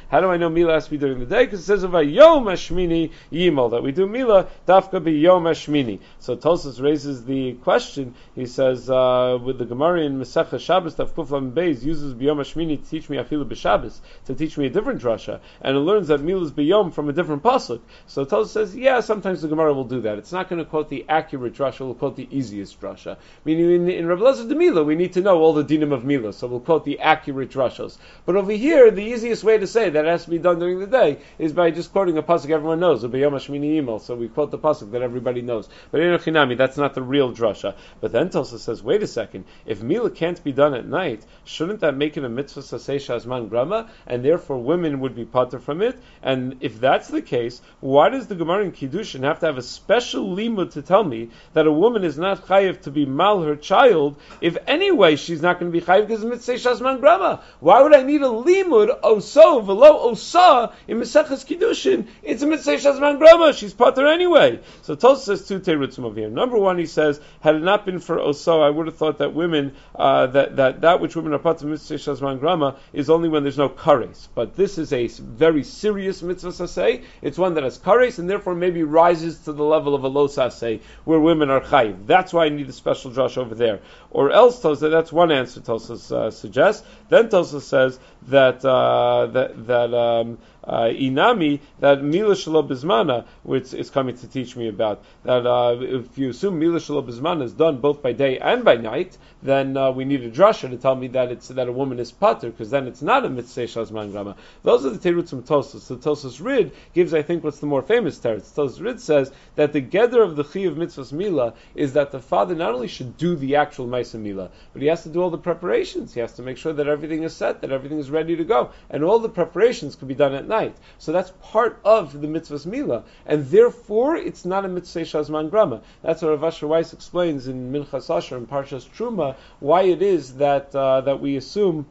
[0.10, 1.46] How do I know Mila has to be during the day?
[1.46, 6.00] Because says of a Yom Hashmini Yimal that we do Mila dafka be Yom Hashmini.
[6.18, 8.16] So Tosus raises the question.
[8.34, 12.84] He says uh, with the Gemara in Masechah Shabbos Daf Kuflam Beis uses B'Yom Hashmini
[12.84, 16.22] to teach me Afilu b'Shabbos to teach me a different drasha, and it learns that
[16.22, 17.82] Mila is B'Yom from a different pasuk.
[18.08, 20.18] So Tosus says, yeah, sometimes the Gemara will do that.
[20.18, 23.18] It's not going to quote the accurate drasha; it will quote the easiest drasha.
[23.46, 26.04] Meaning in, in Rav Lezer de Mila, we need to know all the dinim of
[26.04, 26.34] Mila.
[26.34, 28.00] So we'll quote the accurate drashos.
[28.26, 30.88] But over here, the easiest way to say that has to be done during the
[30.88, 34.00] day is by just quoting a pasuk everyone knows, or email.
[34.00, 35.68] So we quote the pasuk that everybody knows.
[35.92, 37.76] But in Chinami, that's not the real drasha.
[38.00, 41.82] But then Tosfos says, wait a second, if Mila can't be done at night, shouldn't
[41.82, 45.82] that make it a mitzvah sasei shazman grama, and therefore women would be potter from
[45.82, 46.00] it?
[46.24, 49.62] And if that's the case, why does the Gemara in Kiddushin have to have a
[49.62, 53.58] special limud to tell me that a woman is not chayiv to be mal her
[53.58, 57.42] child if anyway she's not going to be chayiv because it's Shasman Grama.
[57.60, 62.08] Why would I need a limud oh oso velo osa oh in Meseches Kiddushin?
[62.22, 63.54] It's a mitzvah Shasman Grama.
[63.54, 64.60] She's potter anyway.
[64.84, 66.30] So Tosa says two terutzim over here.
[66.30, 69.34] Number one, he says, had it not been for oso, I would have thought that
[69.34, 73.44] women uh, that, that that which women are potter mitzvah Shasman Grama is only when
[73.44, 74.28] there's no kares.
[74.36, 77.04] But this is a very serious mitzvah saseh.
[77.22, 80.28] It's one that has kares and therefore maybe rises to the level of a lo
[80.28, 82.06] saseh where women are chayiv.
[82.06, 83.80] That's why I need a special josh over there.
[84.12, 86.86] Or else Tosa, that's one answer Tosa uh, suggests.
[87.10, 90.38] Then Tosa says that uh, that that um,
[90.70, 95.46] inami that mila shelo bismana, which is coming to teach me about that.
[95.46, 99.18] Uh, if you assume mila shelo bismana is done both by day and by night,
[99.42, 102.12] then uh, we need a drasha to tell me that it's that a woman is
[102.12, 104.36] pater, because then it's not a mitzvah shazman grama.
[104.64, 105.88] Those are the terutzim Tosos.
[105.88, 108.54] The Tosos Rid gives, I think, what's the more famous teretz.
[108.54, 112.20] Tosos Rid says that the gather of the chi of mitzvahs mila is that the
[112.20, 115.30] father not only should do the actual ma'isa mila, but he has to do all
[115.30, 116.14] the preparations.
[116.14, 118.72] He has to make sure that everything is set, that everything is ready to go,
[118.90, 120.59] and all the preparations can be done at night.
[120.98, 125.82] So that's part of the mitzvah's milah, and therefore it's not a mitzvah shazman grama.
[126.02, 130.36] That's what Rav Asher Weiss explains in Minchas Asher and Parshas Truma why it is
[130.36, 131.86] that uh, that we assume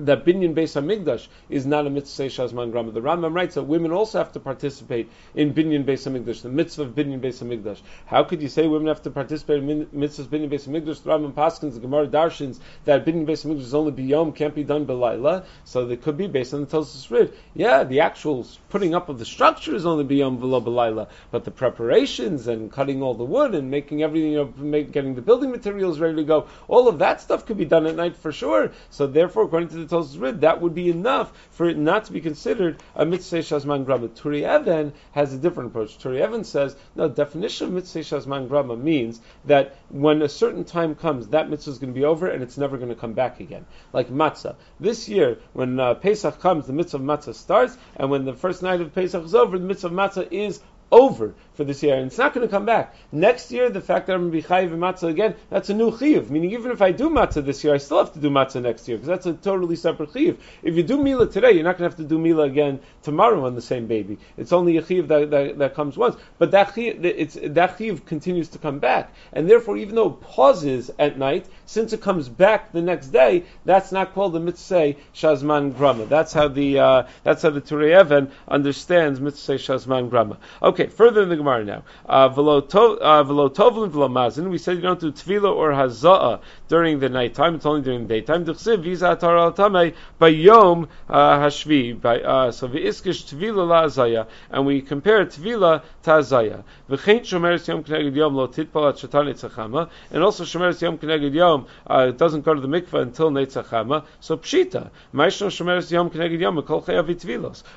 [0.00, 2.92] that binyan Beis Hamikdash is not a mitzvah shazman grama.
[2.92, 6.82] The Rambam writes that women also have to participate in binyan Beis Hamikdash, the mitzvah
[6.82, 7.80] of binyan Beis Hamikdash.
[8.06, 11.02] How could you say women have to participate in mitzvahs binyan Beis Hamikdash?
[11.02, 14.64] The Rambam Paskins, the Gemara Darshins, that binyan Beis Hamikdash is only biyom, can't be
[14.64, 15.44] done belayla.
[15.64, 17.32] So it could be based on the Tosus Rid.
[17.54, 21.50] Yeah, the actual putting up of the structure is only biyom below belayla, but the
[21.50, 25.50] preparations and cutting all the wood and making everything, you know, make, getting the building
[25.50, 28.72] materials ready to go, all of that stuff could be done at night for sure.
[28.90, 32.12] So therefore, according to the Tosus Rid, that would be enough for it not to
[32.12, 34.08] be considered a mitzvah shazman grama.
[34.08, 35.98] Turei Even has a different approach.
[35.98, 40.94] Turei Even says, no, definition of mitzvah shazman grama means that when a certain time
[40.94, 43.40] comes, that mitzvah is going to be over and it's never going to come back
[43.40, 43.66] again.
[43.92, 44.56] Like matzah.
[44.78, 48.62] This year, when uh, Pesach comes, the mitzvah of matzah starts, and when the first
[48.62, 52.06] night of Pesach is over, the mitzvah of matzah is over for this year, and
[52.06, 52.94] it's not going to come back.
[53.10, 55.90] Next year, the fact that I'm going to be chayiv matzah again, that's a new
[55.90, 56.30] chiyuv.
[56.30, 58.86] Meaning, even if I do matzah this year, I still have to do matzah next
[58.86, 60.36] year because that's a totally separate chiyuv.
[60.62, 63.44] If you do mila today, you're not going to have to do mila again tomorrow
[63.44, 64.18] on the same baby.
[64.36, 68.48] It's only a chiyuv that, that, that comes once, but that chiyuv, it's, that continues
[68.50, 72.70] to come back, and therefore, even though it pauses at night, since it comes back
[72.70, 76.06] the next day, that's not called the mitzvah shazman grama.
[76.06, 80.38] That's how the uh, that's how the Turei Even understands mitzvah shazman grama.
[80.62, 81.82] Okay, further in the Gemara now.
[82.06, 84.50] Uh, velo uh, tovlin.
[84.50, 87.54] We said you don't do tefillah or hazaa during the nighttime.
[87.54, 88.44] It's only during the daytime.
[88.44, 92.00] D'chsiv visa atar al tamei by yom uh, hashvi.
[92.00, 96.62] By uh, so v'iskish tefillah la and we compare tefillah to azaya.
[96.90, 101.66] V'chein shomeres yom k'neged yom lo titpal at shatan and also shomeres yom k'neged yom
[101.86, 104.04] uh, doesn't go to the mikvah until netzachama.
[104.20, 106.82] So pshita ma'ishno shomeres yom k'neged yom kol.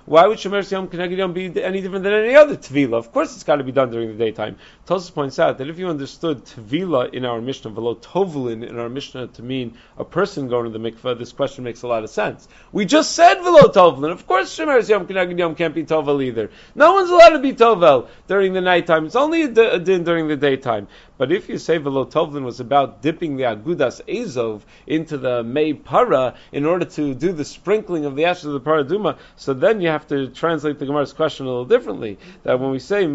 [0.06, 2.98] Why would shomeres yom k'neged yom be any different than any other tefillah?
[2.98, 4.58] Of course, it's got to be done during the daytime.
[4.86, 8.90] Tosus points out that if you understood tevila in our Mishnah, velo tovlin in our
[8.90, 12.10] Mishnah to mean a person going to the mikveh, this question makes a lot of
[12.10, 12.48] sense.
[12.72, 14.12] We just said velo tovlin.
[14.12, 16.50] Of course, shemer yom kinagid yom can't be tovel either.
[16.76, 19.06] No one's allowed to be tovel during the nighttime.
[19.06, 20.88] It's only a din during the daytime.
[21.22, 25.72] But if you say velo tovlin was about dipping the agudas ezov into the may
[25.72, 29.82] para in order to do the sprinkling of the ashes of the paraduma, so then
[29.82, 32.18] you have to translate the Gemara's question a little differently.
[32.42, 33.08] That when we say uh,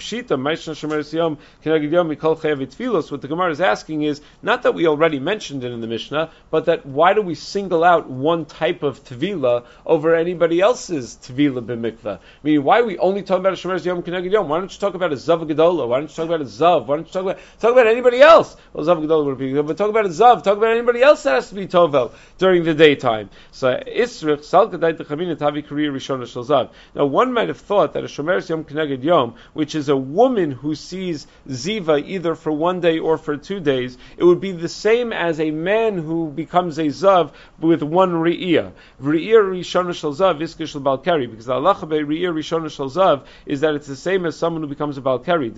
[0.00, 4.62] pshita ma'ishna shemer yom kinagid yom mikol chayav what the Gemara is asking is not
[4.62, 8.08] that we already mentioned it in the Mishnah, but that why do we single out
[8.08, 12.16] one type of tvila over anybody else's tvila b'mikvah?
[12.16, 14.48] I mean, why are we only talking about a shemer yom kinagid yom?
[14.48, 15.86] Why don't you talk about a zav gedola?
[15.86, 16.86] Why don't you talk about a zav?
[16.86, 18.56] Why don't talk about talk about anybody else?
[18.72, 20.42] Well, zav gedola would be, but talk about a zav.
[20.42, 23.30] Talk about anybody else that has to be tovel during the daytime.
[23.52, 26.70] So isrich sal kedai techamina tavi rishon zav.
[26.94, 30.50] Now, one might have thought that a shomer yom kinagid yom, which is a woman
[30.50, 34.68] who sees ziva either for one day or for two days, it would be the
[34.68, 38.72] same as a man who becomes a zav with one re'iyah.
[39.02, 43.74] Re'iyah rishon shel zav iskish balkari, because the halacha re'iyah rishon shel zav is that
[43.74, 45.50] it's the same as someone who becomes a balkari.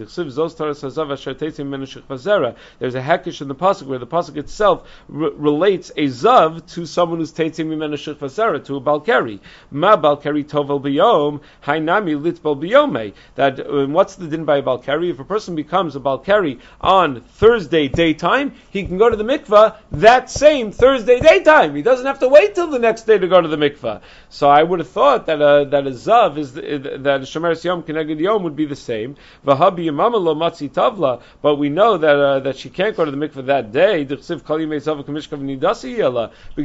[1.42, 7.18] There's a hekish in the pasuk where the pasuk itself relates a zav to someone
[7.18, 9.40] who's tetzim mimenu shechvazera, to a balkari.
[9.70, 13.14] Ma balkari tovel biyom, hainami litbal biyome.
[13.34, 15.10] That uh, what's the din by a balkari?
[15.10, 19.76] If a person becomes a balkari on Thursday daytime, he can go to the mikvah
[19.92, 21.74] that same Thursday daytime.
[21.74, 24.02] He doesn't have to wait till the next day to go to the mikvah.
[24.28, 26.60] So I would have thought that a, that a zav is the,
[27.00, 29.16] that a shomer yom keneged yom would be the same.
[29.46, 33.10] Vahabi yamama lo matzi tavla, but we know that uh, that she can't go to
[33.10, 34.04] the mikvah that day.
[34.04, 34.26] Because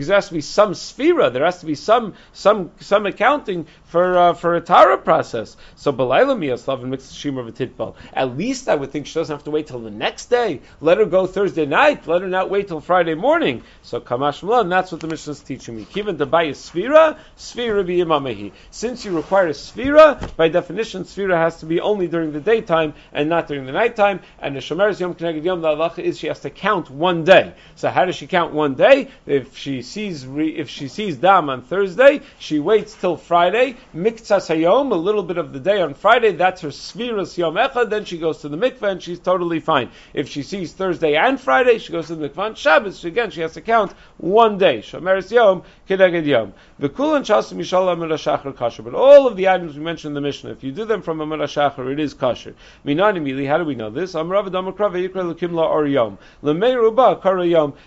[0.08, 4.17] there has to be some sphera, there has to be some some some accounting for
[4.17, 5.58] uh, for a tara process.
[5.76, 7.96] So belayla miyaslav and mixed shimmer of a titbal.
[8.13, 10.62] At least I would think she doesn't have to wait till the next day.
[10.82, 12.08] Let her go Thursday night.
[12.08, 13.63] Let her not wait till Friday morning.
[13.84, 15.86] So kamash and that's what the Mishnah is teaching me.
[15.86, 21.60] Kivan buy a sphera, sphera be Since you require a sphera, by definition, sphera has
[21.60, 24.22] to be only during the daytime and not during the nighttime.
[24.39, 27.54] And the shomer's yom keneged yom the halacha is she has to count one day.
[27.76, 29.10] So how does she count one day?
[29.26, 33.76] If she sees if she sees dam on Thursday, she waits till Friday.
[33.96, 36.32] Miktsas hayom, a little bit of the day on Friday.
[36.32, 37.90] That's her sphera yom echad.
[37.90, 39.90] Then she goes to the mikveh and she's totally fine.
[40.14, 43.04] If she sees Thursday and Friday, she goes to the mikveh on Shabbos.
[43.06, 44.80] Again, she has to count one day.
[44.80, 46.54] Shomeres yom keneged yom.
[46.80, 48.84] V'kulan chasim yishalam shachar kasher.
[48.84, 51.22] But all of the items we mentioned in the Mishnah, if you do them from
[51.22, 52.54] a shachar, it is kasher.
[52.86, 53.48] Minani mili.
[53.48, 54.16] How do we know this?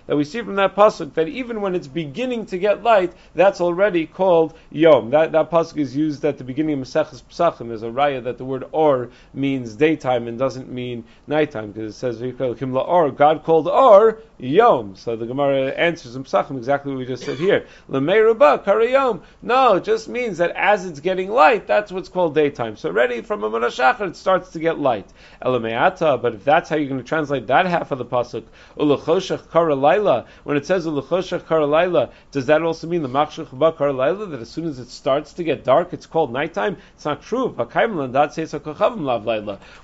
[0.06, 3.60] That we see from that pasuk that even when it's beginning to get light, that's
[3.60, 5.10] already called Yom.
[5.10, 7.68] That that pasuk is used at the beginning of Maseches Pesachim.
[7.68, 11.98] There's a raya that the word Or means daytime and doesn't mean nighttime because it
[11.98, 13.10] says Lekimla Or.
[13.10, 14.96] God called Or yom.
[14.96, 17.66] So the Gemara answers in Psachim exactly what we just said here.
[17.88, 19.22] Lemeruba karayom.
[19.42, 22.76] No, it just means that as it's getting light, that's what's called daytime.
[22.76, 25.08] So already from a Shachar, it starts to get light.
[25.42, 28.44] Elameata, but if that's how you're going to translate that half of the pasuk,
[28.76, 33.92] ulachoshach kara when it says ulachoshach kara does that also mean the machshach ba kara
[33.92, 36.76] that as soon as it starts to get dark, it's called nighttime?
[36.94, 37.48] It's not true.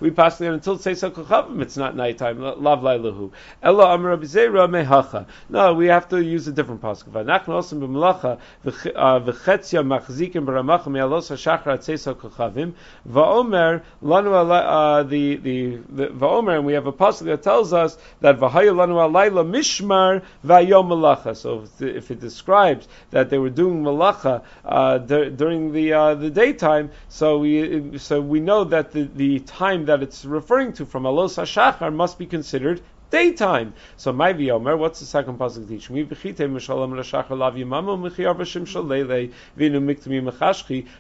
[0.01, 2.41] We pass there until Seisa Kochavim, it's not nighttime.
[2.41, 3.31] Lav Lailahu.
[3.63, 5.27] Ella Amar Abizera Mehacha.
[5.49, 7.05] No, we have to use a different pasuk.
[7.05, 12.75] Vanachnu Osam B'Melacha V'chetzia Machzikim B'Ramacha Me'alos HaShachar At Seisa Kochavim
[13.09, 15.79] Va'omer Lanu uh, the the
[16.09, 20.89] Va'omer, and we have a pasuk that tells us that V'hayu Lanu Alayla Mishmar Va'yom
[20.89, 21.37] Melacha.
[21.37, 26.31] So if, if it describes that they were doing Melacha uh, during the uh, the
[26.31, 31.05] daytime, so we so we know that the, the time that it's referring to from
[31.05, 32.81] Alos HaShachar must be considered
[33.11, 33.75] daytime.
[33.97, 36.03] So my Omer, what's the second pasuk me?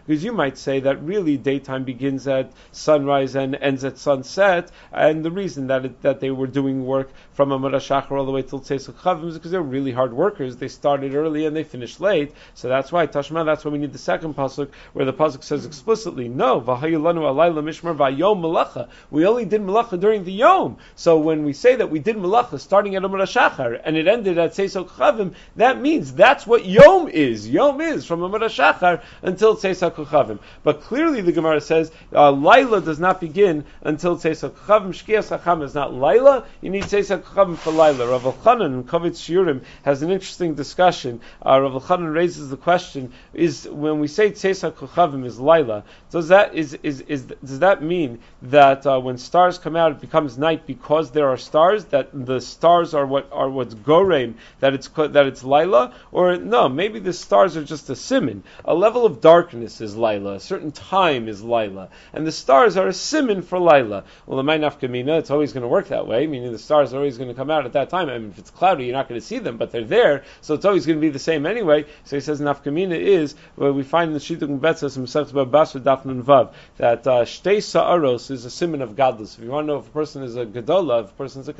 [0.06, 5.24] Because you might say that really daytime begins at sunrise and ends at sunset, and
[5.24, 8.42] the reason that it, that they were doing work from Amud Shachar all the way
[8.42, 10.56] till Tzesuk Chavim is because they're really hard workers.
[10.56, 12.32] They started early and they finished late.
[12.54, 13.44] So that's why Tashma.
[13.44, 19.26] That's why we need the second pasuk where the pasuk says explicitly, no, mishmar We
[19.26, 20.78] only did malacha during the yom.
[20.94, 24.38] So when we say that we did malacha starting at Amud Shachar and it ended
[24.38, 27.48] at Tzesuk Chavim, that means that's what yom is.
[27.48, 30.38] Yom is from Amud Shachar until Tzesuk Chavim.
[30.62, 34.90] But clearly the Gemara says uh, Laila does not begin until Tzesuk Chavim.
[34.90, 36.46] Shkias Hacham is not Laila.
[36.60, 38.06] You need Tzesuk Chachamim for Laila.
[38.06, 41.20] Rav Elchanan in Kovitz Shiurim has an interesting discussion.
[41.44, 46.28] Uh, Rav Elchanan raises the question: Is when we say Tzesa Kochavim is Laila, does
[46.28, 50.38] that is, is, is does that mean that uh, when stars come out, it becomes
[50.38, 51.85] night because there are stars?
[51.90, 56.68] That the stars are what are what's gorem that it's that it's Laila, or no?
[56.68, 58.42] Maybe the stars are just a simon.
[58.64, 60.34] A level of darkness is Laila.
[60.34, 64.04] A certain time is Laila, and the stars are a simon for Laila.
[64.26, 66.26] Well, the my nafkamina, it's always going to work that way.
[66.26, 68.08] Meaning the stars are always going to come out at that time.
[68.08, 70.54] I mean, if it's cloudy, you're not going to see them, but they're there, so
[70.54, 71.84] it's always going to be the same anyway.
[72.04, 76.22] So he says nafkamina is where we find in the Shidduch Betzas Masechta Babasra Dafnun
[76.22, 79.36] Vav that uh, shtei sa'aros is a simon of godless.
[79.36, 81.48] If you want to know if a person is a gadola, if a person is
[81.48, 81.52] a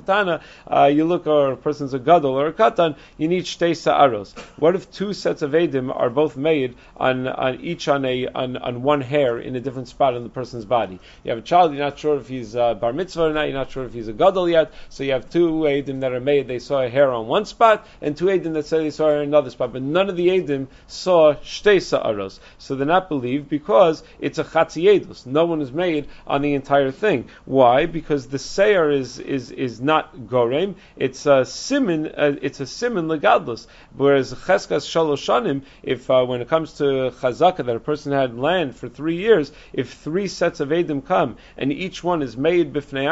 [0.70, 4.34] uh, you look, or a person's a gadol or a katan, you need shtei sa'aros.
[4.56, 8.56] What if two sets of edim are both made on, on each on a on,
[8.56, 10.98] on one hair in a different spot on the person's body?
[11.24, 13.58] You have a child, you're not sure if he's uh, bar mitzvah or not, you're
[13.58, 16.48] not sure if he's a gadol yet, so you have two Adim that are made,
[16.48, 19.18] they saw a hair on one spot, and two Adim that said they saw hair
[19.18, 22.40] on another spot, but none of the Adim saw Shtei Sa'aros.
[22.58, 26.90] So they're not believed because it's a Chatzi No one is made on the entire
[26.90, 27.28] thing.
[27.44, 27.86] Why?
[27.86, 33.08] Because the Seir is, is, is not Gorem, it's a Simon, uh, it's a Simon
[33.08, 33.66] Legadlus.
[33.96, 36.84] Whereas Cheskas Shaloshanim, if uh, when it comes to
[37.20, 41.36] Chazaka, that a person had land for three years, if three sets of Adim come,
[41.56, 43.06] and each one is made Bifnei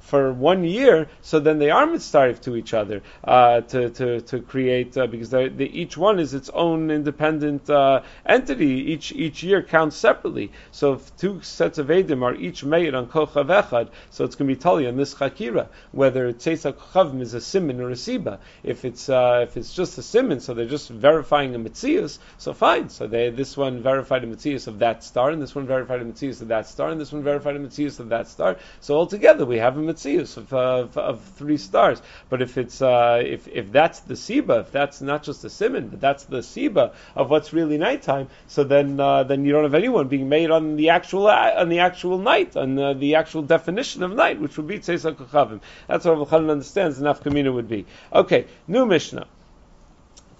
[0.00, 4.40] for one year, so then they are mitzarif to each other uh, to, to, to
[4.40, 8.92] create uh, because they, each one is its own independent uh, entity.
[8.92, 10.52] Each each year counts separately.
[10.70, 14.48] So if two sets of edim are each made on kochav echad, so it's going
[14.48, 18.38] to be tali on this chakira whether tzeisa kochavim is a simon or a siba.
[18.62, 22.18] If it's uh, if it's just a simon, so they're just verifying a mitzias.
[22.38, 22.88] So fine.
[22.88, 26.04] So they this one verified a mitzias of that star, and this one verified a
[26.04, 28.56] mitzias of that star, and this one verified a mitzias of that star.
[28.80, 32.02] So altogether we have a mitzias of, of, of three stars.
[32.28, 35.88] But if it's uh, if if that's the siba, if that's not just a simon,
[35.88, 39.74] but that's the siba of what's really nighttime, so then uh, then you don't have
[39.74, 44.02] anyone being made on the actual on the actual night, on uh, the actual definition
[44.02, 45.60] of night, which would be Tzeisa Kochavim.
[45.88, 46.98] That's what Rav understands.
[46.98, 48.46] The nafkamina would be okay.
[48.68, 49.26] New Mishnah.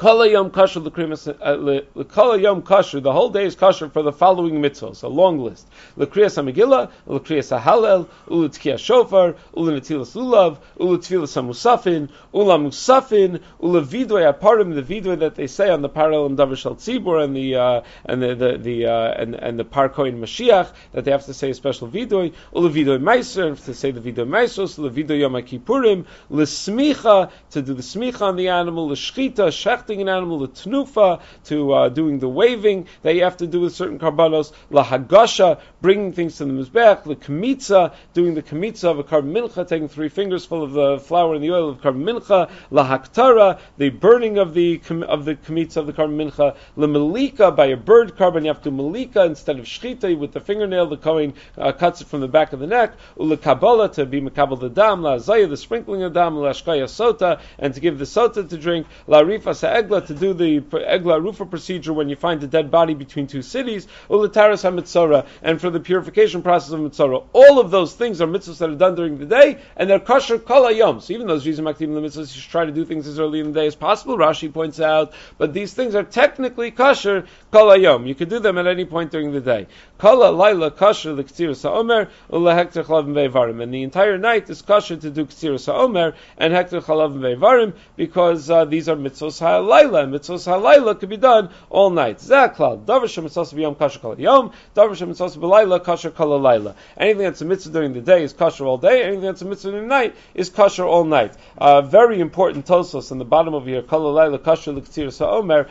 [0.02, 5.04] Kala Yom Kasher uh, Yom Kasher, the whole day is kasher for the following mitzvahs,
[5.04, 5.68] a long list.
[5.96, 14.82] L'kriyas HaMegillah, L'kriyas HaHalel, U'Litzkiyas Shofar, U'Lenetilas Lulav, U'Letfilas HaMusafin, Ula Musafin, U'Levidoy Aparim, the
[14.82, 18.20] vidoy that they say on the parallel in Davar Shal Tzibur and the, uh, and
[18.20, 21.54] the, the, the uh, and, and the Parkoin Mashiach, that they have to say a
[21.54, 27.72] special vidoy, U'Levidoy Meiser, to say the vidoy Meisos, U'Levidoy Yom HaKippurim, L'Smicha, to do
[27.72, 32.28] the smicha on the animal, L'Shchita, Shechta an animal, the tnufa, to uh, doing the
[32.28, 36.52] waving that you have to do with certain karbanos, la hagasha, bringing things to the
[36.52, 40.72] mizbech, the kamitza, doing the kamitza of a carbon mincha, taking three fingers full of
[40.72, 45.24] the flour and the oil of carbon mincha, la haktara, the burning of the of
[45.24, 48.70] the kamitza of the carbon mincha, la malika by a bird carbon, you have to
[48.70, 50.86] malika instead of shchita with the fingernail.
[50.86, 52.94] The kohen uh, cuts it from the back of the neck.
[53.18, 57.74] Ula kabbalah to be makabel the dam, la the sprinkling of dam, la sota, and
[57.74, 61.92] to give the sota to drink, la rifa egla to do the egla rufa procedure
[61.92, 65.80] when you find a dead body between two cities, ula taras hamitzora, and for the
[65.80, 67.24] purification process of mitzora.
[67.32, 70.38] All of those things are mitzvahs that are done during the day, and they're kosher
[70.38, 71.02] kol hayom.
[71.02, 73.40] So even those reasons maktim the mitzvahs, you should try to do things as early
[73.40, 74.16] in the day as possible.
[74.16, 78.06] Rashi points out, but these things are technically kosher kol hayom.
[78.06, 79.66] You could do them at any point during the day.
[79.98, 83.62] Kala laila kosher l'ktir sa'omer ula hekter chalav ve'varim.
[83.62, 88.50] And the entire night is kosher to do ktir sa'omer and hekter chalav ve'varim because
[88.50, 90.08] uh, these are mitzvos ha'layla.
[90.08, 92.18] Mitzvos ha'layla could be done all night.
[92.18, 92.84] Zaklal.
[92.84, 94.52] Davar shem mitzvos b'yom kosher kol yom.
[94.74, 96.74] Davar shem mitzvos b'layla kosher kol layla.
[96.96, 99.02] Anything that's a mitzvah during the day is kosher all day.
[99.02, 101.34] Anything that's a mitzvah during the night is kosher all night.
[101.56, 103.82] Uh, very important Tosfos in the bottom of here.
[103.82, 105.68] Kol layla kosher l'ktir sa'omer.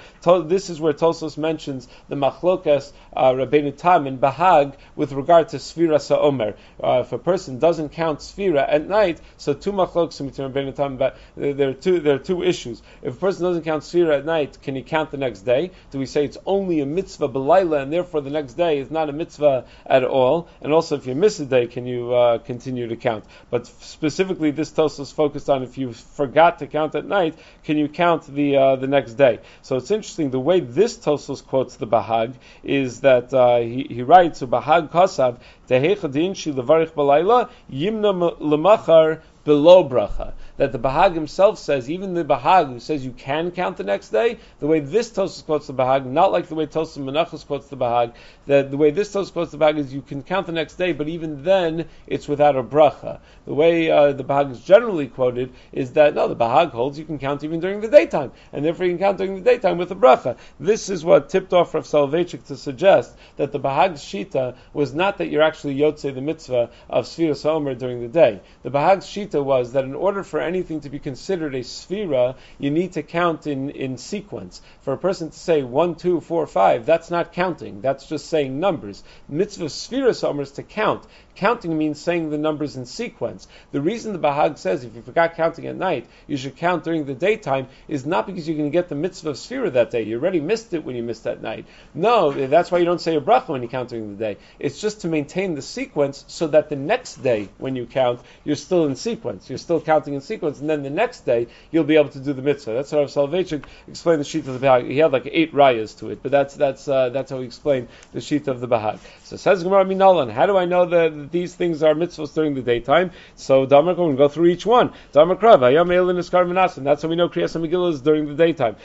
[0.48, 5.58] This is where Tosfos mentions the machlokas uh, Rabbeinu Tam and Bahag with regard to
[5.58, 6.56] Sfira Sa'omer.
[6.82, 10.98] Uh, if a person doesn't count Sfira at night, so two machlokas between Rabbeinu Tam,
[10.98, 12.82] but there are two there are two issues.
[13.02, 15.72] If a person doesn't count Sfira at night, can he count the next day?
[15.92, 19.10] Do we say it's only a mitzvah belayla, and therefore the next day is not
[19.10, 20.48] a mitzvah at all?
[20.62, 23.26] And also, if you miss a day, can you uh, continue to count?
[23.50, 27.78] But specifically, this toast is focused on if you forgot to count at night, can
[27.78, 29.40] you count the uh, the next day?
[29.62, 34.04] So it's interesting the way this Tosfos quotes the Bahag is that uh, he, he
[34.04, 35.38] writes, "Bahag kasav
[35.70, 40.34] tehechadin shi levarich balayla yimna lemachar below bracha.
[40.62, 44.10] That the Bahag himself says, even the Bahag who says you can count the next
[44.10, 47.66] day, the way this Tosfos quotes the Bahag, not like the way Tosfos Menachos quotes
[47.70, 48.14] the Bahag,
[48.46, 50.92] that the way this Tosfos quotes the Bahag is you can count the next day,
[50.94, 53.20] but even then it's without a bracha.
[53.46, 57.06] The way uh, the Bahag is generally quoted is that no, the Bahag holds you
[57.06, 59.90] can count even during the daytime, and therefore you can count during the daytime with
[59.90, 60.38] a bracha.
[60.60, 65.18] This is what tipped off Rav Soloveitchik to suggest that the Bahag's shita was not
[65.18, 68.42] that you're actually yotze the mitzvah of Sfiras Omer during the day.
[68.62, 72.70] The Bahag's shita was that in order for anything to be considered a sphera, you
[72.70, 74.62] need to count in, in sequence.
[74.82, 77.80] For a person to say one, two, four, five, that's not counting.
[77.80, 79.02] That's just saying numbers.
[79.30, 81.06] Mitzvah sphera somers to count.
[81.36, 83.48] Counting means saying the numbers in sequence.
[83.72, 87.06] The reason the Bahag says if you forgot counting at night, you should count during
[87.06, 90.04] the daytime is not because you're going to get the mitzvah of sphera that day.
[90.04, 91.66] You already missed it when you missed at night.
[91.94, 94.38] No, that's why you don't say a bracha when you count during the day.
[94.60, 98.56] It's just to maintain the sequence so that the next day when you count, you're
[98.56, 99.50] still in sequence.
[99.50, 102.34] You're still counting in sequence, and then the next day you'll be able to do
[102.34, 102.74] the mitzvah.
[102.74, 104.90] That's how Rav explained the sheet of the Bahag.
[104.90, 107.88] He had like eight rayas to it, but that's that's uh, that's how he explained
[108.14, 109.00] the sheet of the Bahag.
[109.24, 110.86] So says Gemara Minalan, how do I know
[111.22, 113.12] that these things are mitzvahs during the daytime.
[113.36, 114.92] So Damar we go through each one.
[115.12, 116.84] Damar Krav, Manasim.
[116.84, 118.76] That's how we know Kriyas Megillah is during the daytime.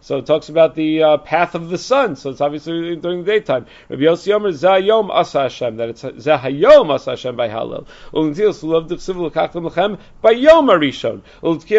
[0.00, 2.16] So it talks about the uh, path of the sun.
[2.16, 3.66] So it's obviously during the daytime.
[3.88, 5.76] Rabbi Yossi Yomer Zayom Asa Hashem.
[5.76, 7.86] That it's Zahayom Asa Hashem by Halal.
[8.12, 11.22] Ulintil Sulav by Yom Arishon.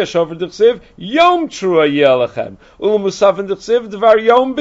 [0.06, 1.88] Shover Yom Trua
[3.90, 4.54] Dvar Yom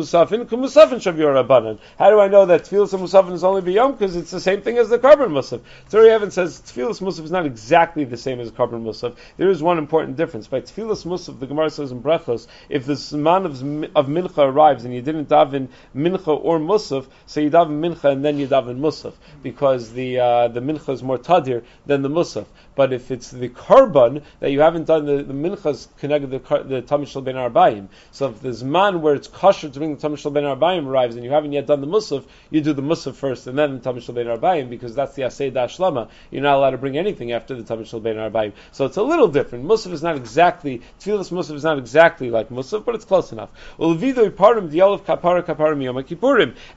[0.00, 1.00] Musafin Kumusafin
[1.42, 1.78] Rabbanan.
[1.98, 3.92] How do I know that Tfilas Musaf is only B'yom?
[3.92, 5.60] Because it's the same thing as the Karban Musaf.
[5.90, 9.16] Turei Even says Tfilas Musaf is not exactly the same as Karban Musaf.
[9.36, 10.46] There is one important difference.
[10.46, 13.52] By Tfilas Musaf, the Gemara says in Brachos, if the man of,
[13.96, 18.24] of Mincha arrives and you didn't daven Mincha or Musaf, so you daven Mincha and
[18.24, 22.46] then you daven Musaf, because the uh, the Mincha is more tadir than the Musaf.
[22.80, 26.80] But if it's the carbon that you haven't done the, the Minchas connected the, the
[26.80, 30.44] Tamishal Ben Arbaim, so if there's man where it's kosher to bring the Tamishal Ben
[30.44, 33.58] Arbaim arrives and you haven't yet done the Musaf, you do the Musaf first and
[33.58, 36.08] then the Tamishal Ben Arbaim because that's the Asay Dashlama.
[36.30, 38.54] You're not allowed to bring anything after the Tamishal Ben Arbaim.
[38.72, 39.66] So it's a little different.
[39.66, 43.50] Musaf is not exactly, Tfilas Musaf is not exactly like Musaf, but it's close enough.
[43.76, 43.84] The.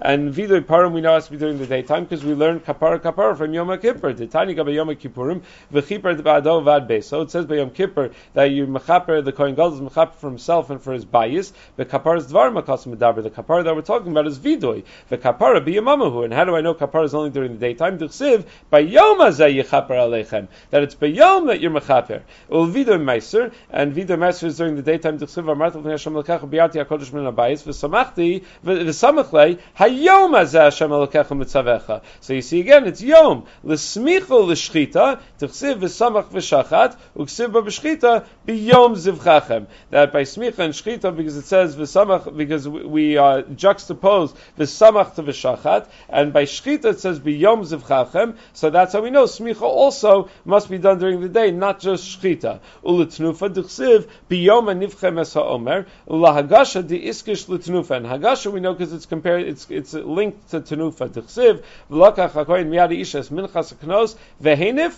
[0.02, 3.00] And Vidoy Parim we know has to be during the daytime because we learn Kapara
[3.00, 4.12] Kapara from Yom Kippur.
[4.12, 5.44] The Yom Kippurim,
[6.00, 7.06] V'chipar Ba'ado Vad Beis.
[7.06, 10.30] So it says by Yom Kippur that you Mechaper, the Kohen Gadol is Mechaper for
[10.30, 11.54] himself and for his bias.
[11.76, 13.24] The Kapar is Dvar Makas Medaber.
[13.24, 14.84] The Kapar that we're talking about is Vidoy.
[15.10, 16.26] The Kapara be Yamamahu.
[16.26, 17.98] And how do I know Kapara is only during the daytime?
[17.98, 20.48] Duchsiv, by Yom Azay Yechaper Alechem.
[20.72, 22.22] That it's by Yom that you're Mechaper.
[22.52, 25.20] Ul Vidoy Meiser, and Vidoy Meiser is during the daytime.
[25.20, 32.02] Duchsiv, Amartav Hashem Lekach, Biati HaKodesh Min Abayis, V'samachti, V'samachlei, Hayom Azay Hashem Lekach Mitzavecha.
[32.22, 33.46] So you see again, it's Yom.
[33.64, 39.68] L'smicho l'shchita, Duchsiv, Dichsiv v'samach v'shachat, uksiv b'shchita b'yom zivchachem.
[39.90, 45.24] That by smicha and shchita, because it says v'samach, because we uh, juxtapose v'samach to
[45.24, 50.30] v'shachat, and by shchita it says b'yom zivchachem, so that's how we know smicha also
[50.46, 52.60] must be done during the day, not just shchita.
[52.84, 57.98] Uletnufa dichsiv b'yom anivchem es ha'omer, ulahagasha di iskish letnufa.
[57.98, 61.10] And hagasha we know because it's compared, it's, it's linked to tenufa.
[61.10, 64.98] Dichsiv, v'lakach hakoyin miyadi ishes minchas knos, vehenif,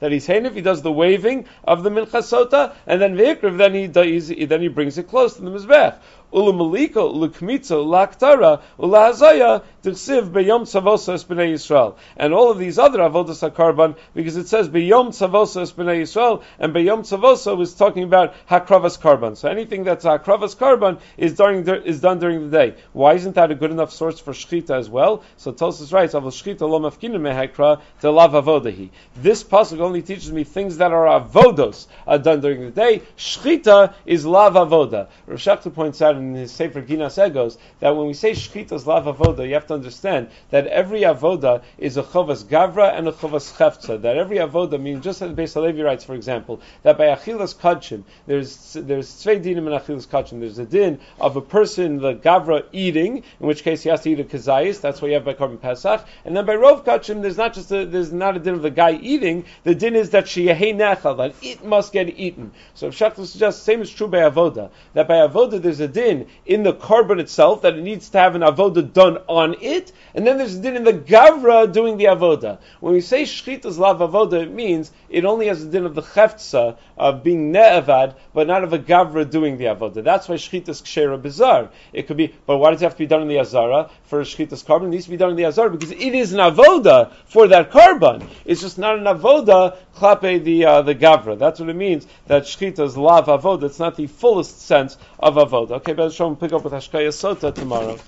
[0.00, 3.86] That he's henif, he does the waving of the minchasota, and then vehikriv, then he,
[3.86, 5.96] does, then he brings it close to the mizbech
[6.32, 11.94] ulaktara, ulahazaya, beyom Yisrael.
[12.16, 16.74] And all of these other avodas karban because it says beyom tzavosas b'nei Yisrael, and
[16.74, 19.36] beyom tzavosa was talking about hakravas karban.
[19.36, 22.74] So anything that's hakravas karban is during is done during the day.
[22.92, 25.22] Why isn't that a good enough source for shchita as well?
[25.36, 30.32] So Tosfos writes, "Avol shchita lo mafkinu mehekra to lav avodahi." This pasuk only teaches
[30.32, 33.02] me things that are avodos are done during the day.
[33.16, 35.08] Shchita is lav avoda.
[35.26, 39.04] Rav Schachter points out in his Sefer Ginas Egoz that when we say Shchitas Lav
[39.04, 43.52] Avoda, you have to understand that every Avoda is a Chovas Gavra and a Chovas
[43.56, 44.00] Chefza.
[44.00, 47.54] That every Avoda means, just as the Beis Halevi writes, for example, that by Achilas
[47.54, 50.40] Kachim, there's there's Tzvei Dinim in Achilas Kachim.
[50.40, 54.10] There's a din of a person, the Gavra, eating, in which case he has to
[54.10, 56.06] eat a Kazayis, that's why you have by Korban Pesach.
[56.24, 58.70] And then by Rov Kachim, there's not just a, there's not a din of the
[58.70, 62.52] guy eating, the din is that Sheyehei Nechal, that it must get eaten.
[62.74, 66.11] So Schachter suggests, same is true by Avoda, that by Avoda there's a din
[66.46, 70.26] in the carbon itself that it needs to have an avoda done on it, and
[70.26, 72.58] then there's a din in the gavra doing the avoda.
[72.80, 76.02] When we say shchitas lav avoda, it means it only has a din of the
[76.02, 80.02] cheftza of being ne'avad, but not of a gavra doing the avoda.
[80.04, 81.70] That's why shchitas kshera bizarre.
[81.92, 84.20] It could be, but why does it have to be done in the azara for
[84.22, 84.88] shchitas carbon?
[84.88, 87.70] It needs to be done in the azara because it is an avoda for that
[87.70, 88.28] carbon.
[88.44, 91.38] It's just not an avoda klape the uh, the gavra.
[91.38, 93.64] That's what it means that shchitas lav avoda.
[93.64, 95.72] It's not the fullest sense of avoda.
[95.72, 97.98] Okay, but Shalom pick up with Hashkaya Sota tomorrow.